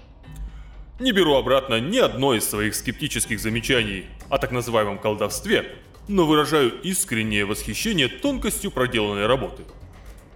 не 0.98 1.12
беру 1.12 1.34
обратно 1.34 1.80
ни 1.80 1.98
одно 1.98 2.34
из 2.34 2.48
своих 2.48 2.74
скептических 2.74 3.40
замечаний 3.40 4.06
о 4.30 4.38
так 4.38 4.52
называемом 4.52 4.98
колдовстве, 4.98 5.64
но 6.10 6.26
выражаю 6.26 6.72
искреннее 6.82 7.46
восхищение 7.46 8.08
тонкостью 8.08 8.70
проделанной 8.70 9.26
работы. 9.26 9.62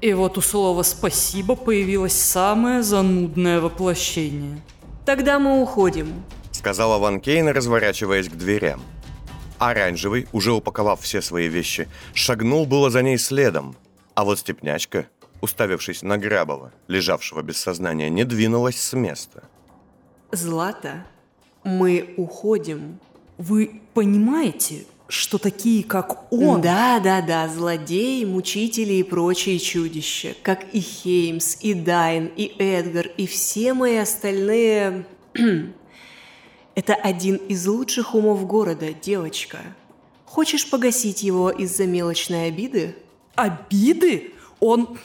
И 0.00 0.12
вот 0.12 0.38
у 0.38 0.40
слова 0.40 0.82
«спасибо» 0.82 1.56
появилось 1.56 2.12
самое 2.12 2.82
занудное 2.82 3.60
воплощение. 3.60 4.62
Тогда 5.04 5.38
мы 5.38 5.60
уходим. 5.60 6.24
Сказала 6.52 6.98
Ван 6.98 7.20
Кейн, 7.20 7.48
разворачиваясь 7.48 8.28
к 8.28 8.32
дверям. 8.32 8.80
Оранжевый, 9.58 10.26
уже 10.32 10.52
упаковав 10.52 11.00
все 11.00 11.20
свои 11.22 11.48
вещи, 11.48 11.88
шагнул 12.12 12.66
было 12.66 12.90
за 12.90 13.02
ней 13.02 13.18
следом. 13.18 13.76
А 14.14 14.24
вот 14.24 14.38
степнячка, 14.38 15.06
уставившись 15.40 16.02
на 16.02 16.18
Грабова, 16.18 16.72
лежавшего 16.88 17.42
без 17.42 17.58
сознания, 17.58 18.10
не 18.10 18.24
двинулась 18.24 18.80
с 18.80 18.92
места. 18.92 19.44
Злата, 20.32 21.06
мы 21.64 22.14
уходим. 22.16 22.98
Вы 23.38 23.80
понимаете, 23.94 24.84
что 25.14 25.38
такие, 25.38 25.84
как 25.84 26.32
он... 26.32 26.60
Да, 26.60 27.00
да, 27.00 27.20
да, 27.20 27.48
злодеи, 27.48 28.24
мучители 28.24 28.94
и 28.94 29.02
прочие 29.02 29.58
чудища, 29.58 30.34
как 30.42 30.66
и 30.72 30.80
Хеймс, 30.80 31.56
и 31.60 31.74
Дайн, 31.74 32.30
и 32.36 32.52
Эдгар, 32.58 33.08
и 33.16 33.26
все 33.26 33.74
мои 33.74 33.96
остальные... 33.96 35.06
Это 36.74 36.94
один 36.94 37.36
из 37.36 37.64
лучших 37.68 38.16
умов 38.16 38.44
города, 38.46 38.92
девочка. 38.92 39.58
Хочешь 40.26 40.68
погасить 40.68 41.22
его 41.22 41.50
из-за 41.50 41.86
мелочной 41.86 42.48
обиды? 42.48 42.96
Обиды? 43.36 44.32
Он... 44.60 44.98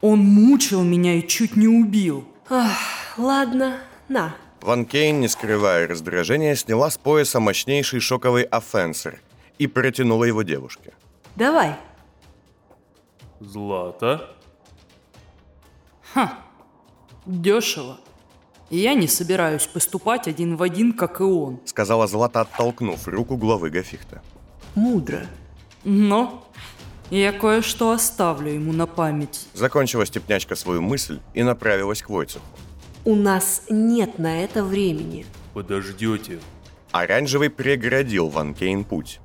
Он 0.00 0.18
мучил 0.18 0.82
меня 0.82 1.14
и 1.14 1.26
чуть 1.26 1.56
не 1.56 1.68
убил. 1.68 2.24
Ах, 2.48 2.78
ладно, 3.16 3.78
на. 4.08 4.36
Ван 4.60 4.84
Кейн, 4.84 5.20
не 5.20 5.28
скрывая 5.28 5.88
раздражения, 5.88 6.54
сняла 6.54 6.90
с 6.90 6.98
пояса 6.98 7.40
мощнейший 7.40 8.00
шоковый 8.00 8.44
офенсер 8.44 9.20
и 9.58 9.66
протянула 9.66 10.24
его 10.24 10.42
девушке. 10.42 10.92
Давай. 11.36 11.76
Злата? 13.40 14.30
Ха, 16.14 16.38
дешево. 17.26 17.98
Я 18.70 18.94
не 18.94 19.06
собираюсь 19.06 19.66
поступать 19.66 20.26
один 20.26 20.56
в 20.56 20.62
один, 20.62 20.92
как 20.92 21.20
и 21.20 21.24
он. 21.24 21.60
Сказала 21.64 22.06
Злата, 22.06 22.40
оттолкнув 22.40 23.06
руку 23.06 23.36
главы 23.36 23.70
Гафихта. 23.70 24.22
Мудро. 24.74 25.26
Но 25.84 26.44
Я 27.10 27.32
кое-что 27.32 27.92
оставлю 27.92 28.50
ему 28.50 28.72
на 28.72 28.86
память. 28.86 29.46
Закончила 29.54 30.04
степнячка 30.04 30.56
свою 30.56 30.82
мысль 30.82 31.20
и 31.34 31.44
направилась 31.44 32.02
к 32.02 32.10
Войцеху. 32.10 32.44
У 33.04 33.14
нас 33.14 33.62
нет 33.70 34.18
на 34.18 34.42
это 34.42 34.64
времени. 34.64 35.26
Подождете. 35.54 36.40
Оранжевый 36.90 37.50
преградил 37.50 38.28
Ван 38.28 38.52
Кейн 38.54 38.84
путь. 38.84 39.20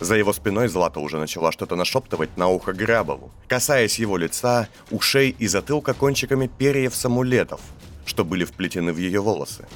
За 0.00 0.14
его 0.14 0.32
спиной 0.32 0.68
Злата 0.68 1.00
уже 1.00 1.18
начала 1.18 1.52
что-то 1.52 1.76
нашептывать 1.76 2.36
на 2.36 2.48
ухо 2.48 2.72
Грабову, 2.72 3.30
касаясь 3.48 3.98
его 3.98 4.16
лица, 4.16 4.68
ушей 4.90 5.34
и 5.38 5.46
затылка 5.46 5.94
кончиками 5.94 6.46
перьев 6.46 6.94
самулетов, 6.94 7.60
что 8.04 8.24
были 8.24 8.44
вплетены 8.44 8.92
в 8.92 8.98
ее 8.98 9.20
волосы. 9.20 9.66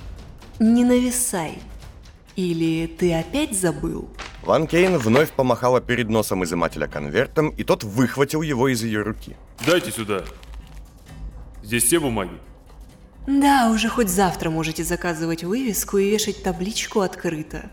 Не 0.58 0.84
нависай. 0.84 1.58
Или 2.36 2.86
ты 2.86 3.14
опять 3.14 3.58
забыл? 3.58 4.08
Ван 4.42 4.66
Кейн 4.66 4.96
вновь 4.98 5.30
помахала 5.30 5.80
перед 5.80 6.08
носом 6.08 6.44
изымателя 6.44 6.86
конвертом, 6.86 7.50
и 7.50 7.64
тот 7.64 7.82
выхватил 7.82 8.42
его 8.42 8.68
из 8.68 8.82
ее 8.82 9.02
руки. 9.02 9.36
Дайте 9.66 9.90
сюда. 9.90 10.22
Здесь 11.62 11.84
все 11.84 11.98
бумаги. 11.98 12.38
Да, 13.26 13.70
уже 13.70 13.88
хоть 13.88 14.08
завтра 14.08 14.50
можете 14.50 14.84
заказывать 14.84 15.44
вывеску 15.44 15.98
и 15.98 16.10
вешать 16.10 16.42
табличку 16.42 17.00
«Открыто». 17.00 17.70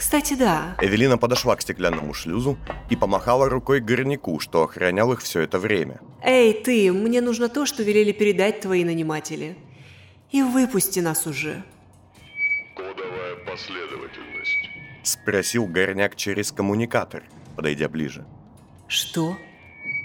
Кстати, 0.00 0.32
да, 0.32 0.76
Эвелина 0.80 1.18
подошла 1.18 1.54
к 1.56 1.60
стеклянному 1.60 2.14
шлюзу 2.14 2.56
и 2.88 2.96
помахала 2.96 3.50
рукой 3.50 3.80
горняку, 3.80 4.40
что 4.40 4.62
охранял 4.62 5.12
их 5.12 5.20
все 5.20 5.42
это 5.42 5.58
время. 5.58 6.00
Эй, 6.22 6.54
ты, 6.54 6.90
мне 6.90 7.20
нужно 7.20 7.50
то, 7.50 7.66
что 7.66 7.82
велели 7.82 8.12
передать 8.12 8.60
твои 8.60 8.82
наниматели. 8.82 9.58
И 10.30 10.40
выпусти 10.40 11.00
нас 11.00 11.26
уже. 11.26 11.62
Кодовая 12.74 13.36
последовательность. 13.44 14.70
Спросил 15.02 15.66
горняк 15.66 16.16
через 16.16 16.50
коммуникатор, 16.50 17.22
подойдя 17.54 17.90
ближе. 17.90 18.24
Что? 18.88 19.36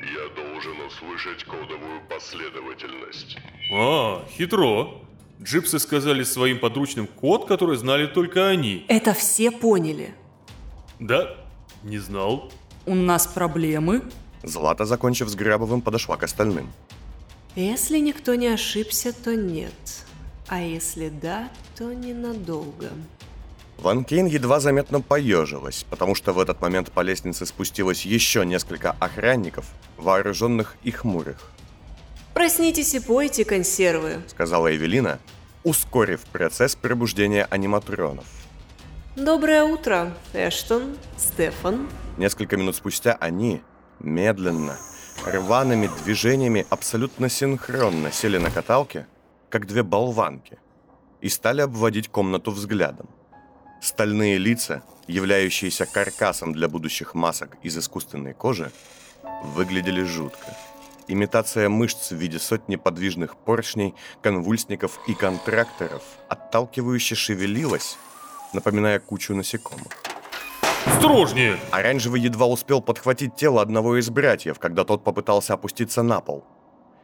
Я 0.01 0.35
должен 0.35 0.77
услышать 0.87 1.45
кодовую 1.45 2.01
последовательность. 2.09 3.37
А, 3.73 4.25
хитро. 4.27 5.05
Джипсы 5.41 5.79
сказали 5.79 6.23
своим 6.23 6.59
подручным 6.59 7.07
код, 7.07 7.47
который 7.47 7.77
знали 7.77 8.07
только 8.07 8.47
они. 8.47 8.85
Это 8.87 9.13
все 9.13 9.51
поняли. 9.51 10.13
Да? 10.99 11.35
Не 11.83 11.99
знал. 11.99 12.51
У 12.85 12.95
нас 12.95 13.27
проблемы? 13.27 14.01
Злата, 14.43 14.85
закончив 14.85 15.27
с 15.27 15.35
Грабовым, 15.35 15.81
подошла 15.81 16.17
к 16.17 16.23
остальным. 16.23 16.71
Если 17.55 17.99
никто 17.99 18.35
не 18.35 18.47
ошибся, 18.47 19.13
то 19.13 19.35
нет. 19.35 19.73
А 20.47 20.61
если 20.61 21.09
да, 21.09 21.49
то 21.77 21.93
ненадолго. 21.93 22.89
Ван 23.77 24.05
Кейн 24.05 24.27
едва 24.27 24.59
заметно 24.59 25.01
поежилась, 25.01 25.85
потому 25.89 26.15
что 26.15 26.31
в 26.31 26.39
этот 26.39 26.61
момент 26.61 26.91
по 26.91 27.01
лестнице 27.01 27.45
спустилось 27.45 28.05
еще 28.05 28.45
несколько 28.45 28.91
охранников, 28.99 29.65
вооруженных 29.97 30.77
и 30.83 30.91
хмурых, 30.91 31.51
Проснитесь 32.35 32.93
и 32.93 32.99
пойте 32.99 33.45
консервы. 33.45 34.21
сказала 34.27 34.75
Эвелина, 34.75 35.19
ускорив 35.63 36.19
процесс 36.25 36.75
пробуждения 36.75 37.45
аниматронов. 37.49 38.25
Доброе 39.15 39.63
утро, 39.63 40.13
Эштон, 40.33 40.97
Стефан. 41.17 41.87
Несколько 42.17 42.57
минут 42.57 42.75
спустя 42.75 43.13
они, 43.21 43.61
медленно, 44.01 44.77
рваными 45.25 45.89
движениями 46.03 46.67
абсолютно 46.69 47.29
синхронно 47.29 48.11
сели 48.11 48.37
на 48.37 48.51
каталке, 48.51 49.07
как 49.49 49.65
две 49.65 49.83
болванки, 49.83 50.59
и 51.21 51.29
стали 51.29 51.61
обводить 51.61 52.09
комнату 52.09 52.51
взглядом. 52.51 53.07
Стальные 53.81 54.39
лица, 54.39 54.83
являющиеся 55.07 55.85
каркасом 55.85 56.51
для 56.51 56.67
будущих 56.67 57.13
масок 57.15 57.55
из 57.63 57.77
искусственной 57.77 58.33
кожи, 58.33 58.73
выглядели 59.55 60.03
жутко. 60.03 60.53
Имитация 61.07 61.69
мышц 61.69 62.11
в 62.11 62.15
виде 62.15 62.39
сотни 62.39 62.77
подвижных 62.77 63.37
поршней, 63.37 63.93
конвульсников 64.21 64.99
и 65.07 65.13
контракторов 65.13 66.01
отталкивающе 66.29 67.13
шевелилась, 67.13 67.97
напоминая 68.53 68.99
кучу 68.99 69.35
насекомых. 69.35 69.91
Осторожнее! 70.85 71.57
Оранжевый 71.71 72.21
едва 72.21 72.47
успел 72.47 72.81
подхватить 72.81 73.35
тело 73.35 73.61
одного 73.61 73.99
из 73.99 74.09
братьев, 74.09 74.57
когда 74.57 74.83
тот 74.83 75.03
попытался 75.03 75.53
опуститься 75.53 76.01
на 76.01 76.21
пол. 76.21 76.43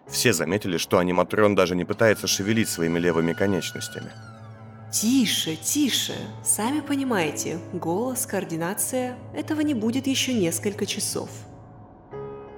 Все 0.08 0.34
заметили, 0.34 0.78
что 0.78 0.98
аниматрон 0.98 1.54
даже 1.56 1.76
не 1.76 1.86
пытается 1.86 2.28
шевелить 2.28 2.70
своими 2.70 3.00
левыми 3.00 3.34
конечностями. 3.34 4.12
Тише, 4.92 5.56
тише. 5.56 6.16
Сами 6.44 6.82
понимаете, 6.82 7.60
голос, 7.72 8.26
координация, 8.26 9.16
этого 9.34 9.62
не 9.62 9.74
будет 9.74 10.06
еще 10.06 10.34
несколько 10.34 10.86
часов. 10.86 11.30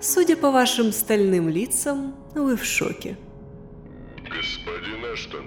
Судя 0.03 0.35
по 0.35 0.51
вашим 0.51 0.91
стальным 0.91 1.47
лицам, 1.47 2.13
вы 2.35 2.57
в 2.57 2.65
шоке. 2.65 3.15
Господин 4.17 5.13
Эштон. 5.13 5.45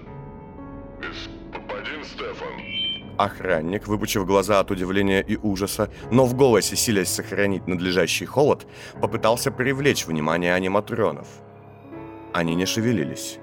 Господин 0.99 2.03
Стефан. 2.03 3.19
Охранник, 3.19 3.87
выпучив 3.87 4.25
глаза 4.25 4.61
от 4.61 4.71
удивления 4.71 5.21
и 5.21 5.37
ужаса, 5.37 5.91
но 6.11 6.25
в 6.25 6.33
голосе 6.33 6.75
силясь 6.75 7.11
сохранить 7.11 7.67
надлежащий 7.67 8.25
холод, 8.25 8.67
попытался 8.99 9.51
привлечь 9.51 10.07
внимание 10.07 10.55
аниматронов. 10.55 11.29
Они 12.33 12.55
не 12.55 12.65
шевелились. 12.65 13.39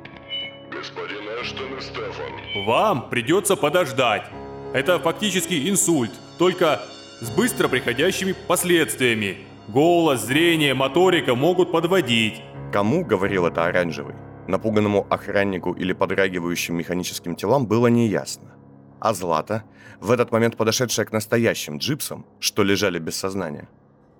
Господин 0.71 1.21
Эштон 1.43 1.77
и 1.77 1.81
Стефан. 1.81 2.65
Вам 2.65 3.09
придется 3.11 3.55
подождать. 3.55 4.25
Это 4.73 4.97
фактически 4.97 5.69
инсульт, 5.69 6.11
только 6.39 6.81
с 7.21 7.29
быстро 7.29 7.67
приходящими 7.67 8.33
последствиями. 8.47 9.52
Голос, 9.69 10.25
зрение, 10.25 10.73
моторика 10.73 11.35
могут 11.35 11.71
подводить. 11.71 12.41
Кому 12.71 13.05
говорил 13.05 13.45
это 13.45 13.65
оранжевый? 13.65 14.15
Напуганному 14.47 15.07
охраннику 15.09 15.71
или 15.71 15.93
подрагивающим 15.93 16.75
механическим 16.75 17.35
телам 17.35 17.65
было 17.65 17.87
неясно. 17.87 18.51
А 18.99 19.13
Злата, 19.13 19.63
в 20.01 20.11
этот 20.11 20.31
момент 20.31 20.57
подошедшая 20.57 21.05
к 21.05 21.13
настоящим 21.13 21.77
джипсам, 21.77 22.25
что 22.39 22.63
лежали 22.63 22.99
без 22.99 23.15
сознания, 23.15 23.69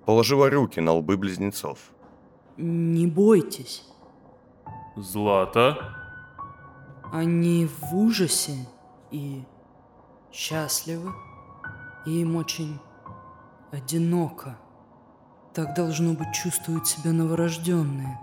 положила 0.06 0.48
руки 0.48 0.80
на 0.80 0.92
лбы 0.92 1.18
близнецов. 1.18 1.78
Не 2.56 3.06
бойтесь. 3.06 3.84
Злата? 4.96 5.94
Они 7.12 7.66
в 7.66 7.94
ужасе 7.94 8.56
и 9.10 9.42
счастливы. 10.32 11.12
И 12.06 12.20
им 12.20 12.36
очень 12.36 12.78
одиноко. 13.72 14.56
Так 15.54 15.74
должно 15.74 16.14
быть 16.14 16.32
чувствуют 16.34 16.88
себя 16.88 17.12
новорожденные. 17.12 18.18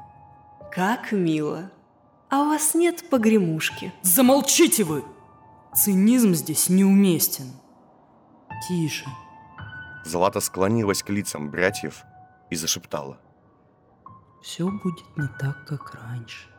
Как 0.72 1.14
мило. 1.14 1.72
А 2.30 2.44
у 2.44 2.48
вас 2.48 2.76
нет 2.76 3.10
погремушки? 3.10 3.94
Замолчите 4.02 4.84
вы! 4.84 5.06
Цинизм 5.74 6.34
здесь 6.34 6.68
неуместен. 6.70 7.52
Тише. 8.68 9.06
Злата 10.04 10.42
склонилась 10.42 11.04
к 11.04 11.10
лицам 11.10 11.50
братьев 11.50 12.04
и 12.50 12.56
зашептала. 12.56 13.18
Все 14.42 14.70
будет 14.70 15.18
не 15.18 15.28
так, 15.40 15.66
как 15.66 15.96
раньше. 15.96 16.50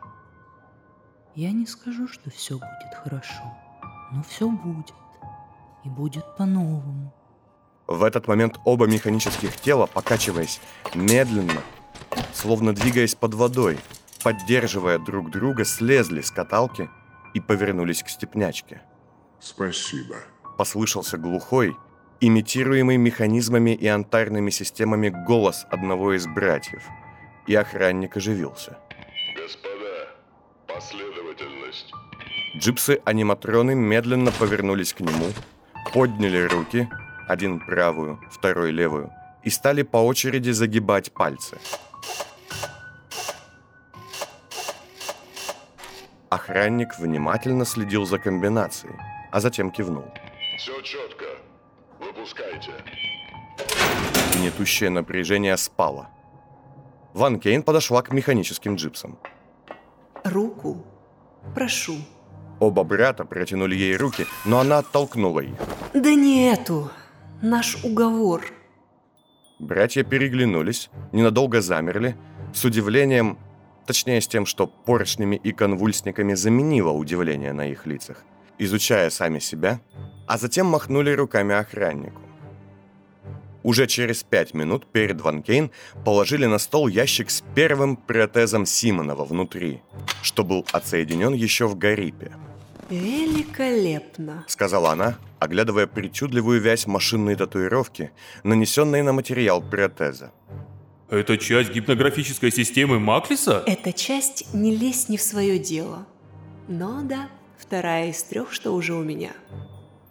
Я 1.35 1.51
не 1.51 1.67
скажу, 1.67 2.07
что 2.07 2.31
все 2.31 2.55
будет 2.55 2.95
хорошо, 3.03 3.43
но 4.11 4.23
все 4.23 4.49
будет. 4.49 4.93
И 5.83 5.89
будет 5.89 6.23
по-новому. 6.37 7.13
В 7.87 8.03
этот 8.03 8.27
момент 8.27 8.59
оба 8.63 8.87
механических 8.87 9.55
тела, 9.57 9.87
покачиваясь 9.87 10.61
медленно, 10.95 11.61
словно 12.33 12.73
двигаясь 12.73 13.15
под 13.15 13.33
водой, 13.33 13.77
поддерживая 14.23 14.99
друг 14.99 15.31
друга, 15.31 15.65
слезли 15.65 16.21
с 16.21 16.31
каталки 16.31 16.89
и 17.33 17.39
повернулись 17.39 18.03
к 18.03 18.09
степнячке. 18.09 18.81
Спасибо. 19.39 20.15
Послышался 20.57 21.17
глухой, 21.17 21.75
имитируемый 22.21 22.95
механизмами 22.95 23.71
и 23.71 23.87
антарными 23.87 24.49
системами 24.49 25.09
голос 25.09 25.65
одного 25.69 26.13
из 26.13 26.25
братьев, 26.25 26.83
и 27.47 27.55
охранник 27.55 28.15
оживился. 28.15 28.77
Господа, 29.35 30.07
последовательность. 30.67 31.91
Джипсы-аниматроны 32.55 33.75
медленно 33.75 34.31
повернулись 34.31 34.93
к 34.93 35.01
нему, 35.01 35.25
подняли 35.93 36.47
руки, 36.47 36.87
один 37.33 37.59
правую, 37.59 38.19
второй 38.31 38.71
левую, 38.71 39.11
и 39.43 39.49
стали 39.49 39.81
по 39.83 39.97
очереди 39.97 40.51
загибать 40.51 41.11
пальцы. 41.11 41.57
Охранник 46.29 46.97
внимательно 46.97 47.65
следил 47.65 48.05
за 48.05 48.17
комбинацией, 48.17 48.95
а 49.31 49.39
затем 49.39 49.71
кивнул. 49.71 50.05
Все 50.57 50.81
четко. 50.81 51.25
Выпускайте. 51.99 52.71
Гнетущее 54.35 54.89
напряжение 54.89 55.57
спало. 55.57 56.09
Ван 57.13 57.39
Кейн 57.39 57.63
подошла 57.63 58.01
к 58.01 58.11
механическим 58.11 58.75
джипсам. 58.75 59.19
Руку. 60.23 60.83
Прошу. 61.53 61.97
Оба 62.59 62.83
брата 62.83 63.25
протянули 63.25 63.75
ей 63.75 63.97
руки, 63.97 64.25
но 64.45 64.59
она 64.59 64.79
оттолкнула 64.79 65.41
их. 65.41 65.55
Да 65.93 66.13
не 66.15 66.51
эту. 66.51 66.89
Наш 67.43 67.83
уговор. 67.83 68.41
Братья 69.59 70.05
переглянулись, 70.05 70.89
ненадолго 71.11 71.59
замерли, 71.59 72.15
с 72.53 72.63
удивлением, 72.63 73.37
точнее 73.85 74.21
с 74.21 74.29
тем, 74.29 74.45
что 74.45 74.65
поршнями 74.65 75.35
и 75.35 75.51
конвульсниками 75.51 76.35
заменило 76.35 76.91
удивление 76.91 77.51
на 77.51 77.67
их 77.67 77.85
лицах, 77.85 78.23
изучая 78.59 79.09
сами 79.09 79.39
себя, 79.39 79.81
а 80.25 80.37
затем 80.37 80.67
махнули 80.67 81.11
руками 81.11 81.53
охраннику. 81.53 82.21
Уже 83.61 83.87
через 83.87 84.23
пять 84.23 84.53
минут 84.53 84.85
перед 84.85 85.19
Ван 85.19 85.43
Кейн 85.43 85.69
положили 86.05 86.45
на 86.45 86.59
стол 86.59 86.87
ящик 86.87 87.29
с 87.29 87.43
первым 87.55 87.97
протезом 87.97 88.65
Симонова 88.65 89.25
внутри, 89.25 89.81
что 90.21 90.45
был 90.45 90.65
отсоединен 90.71 91.33
еще 91.33 91.67
в 91.67 91.77
Гарипе. 91.77 92.31
Великолепно. 92.89 94.45
Сказала 94.47 94.91
она, 94.91 95.17
оглядывая 95.39 95.87
причудливую 95.87 96.61
вязь 96.61 96.87
машинной 96.87 97.35
татуировки, 97.35 98.11
нанесенной 98.43 99.01
на 99.01 99.13
материал 99.13 99.61
протеза. 99.61 100.31
Это 101.09 101.37
часть 101.37 101.71
гипнографической 101.71 102.51
системы 102.51 102.99
Маклиса? 102.99 103.63
Эта 103.67 103.93
часть 103.93 104.53
не 104.53 104.75
лезь 104.75 105.09
не 105.09 105.17
в 105.17 105.21
свое 105.21 105.59
дело. 105.59 106.07
Но 106.67 107.01
да, 107.03 107.29
вторая 107.57 108.09
из 108.09 108.23
трех, 108.23 108.51
что 108.51 108.71
уже 108.71 108.93
у 108.93 109.03
меня. 109.03 109.31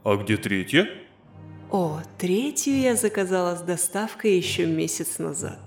А 0.04 0.16
где 0.16 0.36
третья? 0.36 0.88
О, 1.70 2.02
третью 2.18 2.78
я 2.78 2.96
заказала 2.96 3.56
с 3.56 3.62
доставкой 3.62 4.36
еще 4.36 4.66
месяц 4.66 5.18
назад. 5.18 5.58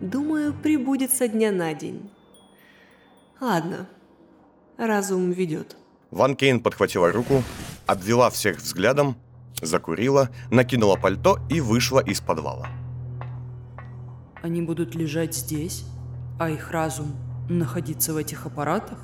Думаю, 0.00 0.54
прибудет 0.54 1.12
со 1.12 1.28
дня 1.28 1.52
на 1.52 1.74
день. 1.74 2.10
Ладно, 3.40 3.88
разум 4.76 5.30
ведет. 5.30 5.76
Ван 6.10 6.36
Кейн 6.36 6.60
подхватила 6.60 7.12
руку, 7.12 7.42
обвела 7.86 8.30
всех 8.30 8.58
взглядом, 8.58 9.16
закурила, 9.60 10.30
накинула 10.50 10.96
пальто 10.96 11.38
и 11.50 11.60
вышла 11.60 12.00
из 12.00 12.20
подвала. 12.20 12.68
Они 14.42 14.62
будут 14.62 14.94
лежать 14.94 15.34
здесь, 15.34 15.84
а 16.38 16.48
их 16.48 16.70
разум 16.70 17.16
находиться 17.48 18.14
в 18.14 18.16
этих 18.16 18.46
аппаратах? 18.46 18.98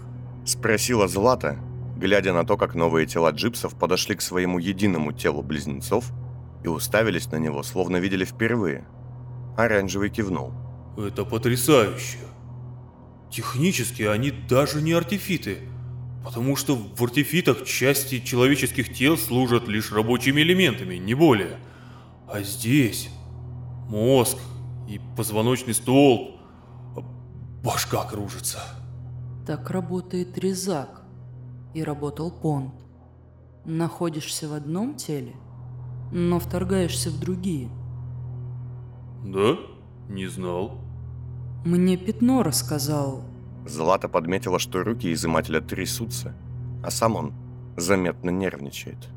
Спросила 0.47 1.09
Злата, 1.09 1.59
глядя 1.97 2.33
на 2.33 2.45
то, 2.45 2.57
как 2.57 2.75
новые 2.75 3.07
тела 3.07 3.31
джипсов 3.31 3.75
подошли 3.75 4.15
к 4.15 4.23
своему 4.23 4.59
единому 4.59 5.13
телу 5.13 5.43
близнецов 5.43 6.11
и 6.63 6.69
уставились 6.69 7.31
на 7.31 7.37
него, 7.37 7.63
словно 7.63 7.97
видели 7.97 8.25
впервые. 8.25 8.87
Оранжевый 9.57 10.11
кивнул. 10.11 10.53
Это 10.97 11.25
потрясающе. 11.25 12.19
Технически 13.31 14.03
они 14.03 14.31
даже 14.31 14.81
не 14.81 14.93
артефиты, 14.93 15.59
потому 16.25 16.57
что 16.57 16.75
в 16.75 17.03
артефитах 17.05 17.65
части 17.65 18.19
человеческих 18.19 18.93
тел 18.93 19.19
служат 19.19 19.69
лишь 19.69 19.93
рабочими 19.93 20.41
элементами, 20.41 20.97
не 20.97 21.15
более. 21.15 21.59
А 22.27 22.41
здесь 22.43 23.11
мозг 23.89 24.39
и 24.89 24.99
позвоночный 25.17 25.75
столб, 25.75 26.41
башка 27.63 28.05
кружится. 28.05 28.59
Так 29.47 29.71
работает 29.71 30.39
резак. 30.39 31.03
И 31.75 31.83
работал 31.83 32.31
понт. 32.31 32.73
Находишься 33.65 34.49
в 34.49 34.53
одном 34.53 34.95
теле, 34.95 35.35
но 36.13 36.39
вторгаешься 36.39 37.11
в 37.11 37.19
другие. 37.19 37.69
Да? 39.25 39.59
Не 40.09 40.29
знал. 40.29 40.79
Мне 41.65 41.97
пятно 41.97 42.45
рассказал. 42.45 43.25
Злата 43.67 44.09
подметила, 44.09 44.59
что 44.59 44.83
руки 44.83 45.13
изымателя 45.13 45.61
трясутся, 45.61 46.35
а 46.83 46.91
сам 46.91 47.17
он 47.17 47.33
заметно 47.77 48.31
нервничает. 48.31 49.09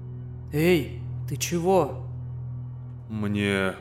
Эй, 0.54 1.02
ты 1.28 1.36
чего? 1.36 2.06
Мне 3.10 3.74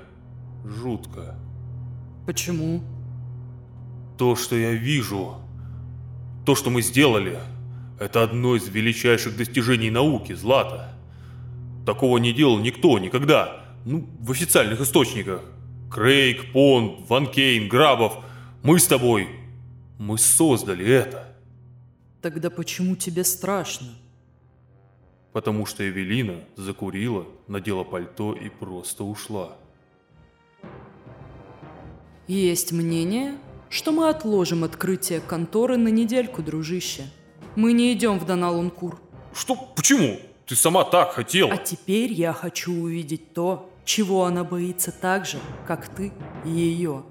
жутко. 0.65 1.37
Почему? 2.27 2.83
То, 4.19 4.35
что 4.35 4.57
я 4.57 4.73
вижу, 4.73 5.37
то, 6.45 6.55
что 6.55 6.71
мы 6.71 6.83
сделали, 6.83 7.39
это 8.01 8.23
одно 8.23 8.57
из 8.57 8.69
величайших 8.69 9.37
достижений 9.37 9.91
науки, 9.91 10.33
Злата. 10.33 10.93
Такого 11.87 12.19
не 12.19 12.33
делал 12.33 12.59
никто 12.59 12.99
никогда. 12.99 13.65
Ну, 13.85 14.09
в 14.21 14.33
официальных 14.33 14.81
источниках. 14.81 15.43
Крейг, 15.91 16.53
Понд, 16.53 17.09
Ван 17.09 17.29
Кейн, 17.29 17.69
Грабов. 17.69 18.19
Мы 18.65 18.81
с 18.81 18.87
тобой. 18.87 19.29
Мы 19.99 20.19
создали 20.19 20.87
это. 20.87 21.35
Тогда 22.21 22.51
почему 22.51 22.97
тебе 22.97 23.25
страшно? 23.25 23.89
Потому 25.33 25.67
что 25.67 25.89
Эвелина 25.89 26.41
закурила, 26.57 27.27
надела 27.47 27.85
пальто 27.85 28.35
и 28.35 28.49
просто 28.49 29.05
ушла. 29.05 29.57
Есть 32.27 32.73
мнение, 32.73 33.39
что 33.69 33.93
мы 33.93 34.09
отложим 34.09 34.65
открытие 34.65 35.21
конторы 35.21 35.77
на 35.77 35.89
недельку, 35.89 36.43
дружище. 36.43 37.05
Мы 37.55 37.73
не 37.73 37.93
идем 37.93 38.19
в 38.19 38.27
Доналункур. 38.27 39.01
Что? 39.33 39.55
Почему? 39.77 40.19
Ты 40.47 40.57
сама 40.57 40.85
так 40.85 41.13
хотела. 41.13 41.53
А 41.53 41.57
теперь 41.57 42.13
я 42.13 42.33
хочу 42.33 42.73
увидеть 42.73 43.33
то, 43.33 43.71
чего 43.85 44.25
она 44.25 44.45
боится 44.45 44.93
так 44.93 45.27
же, 45.27 45.39
как 45.67 45.89
ты 45.89 46.13
ее. 46.45 47.05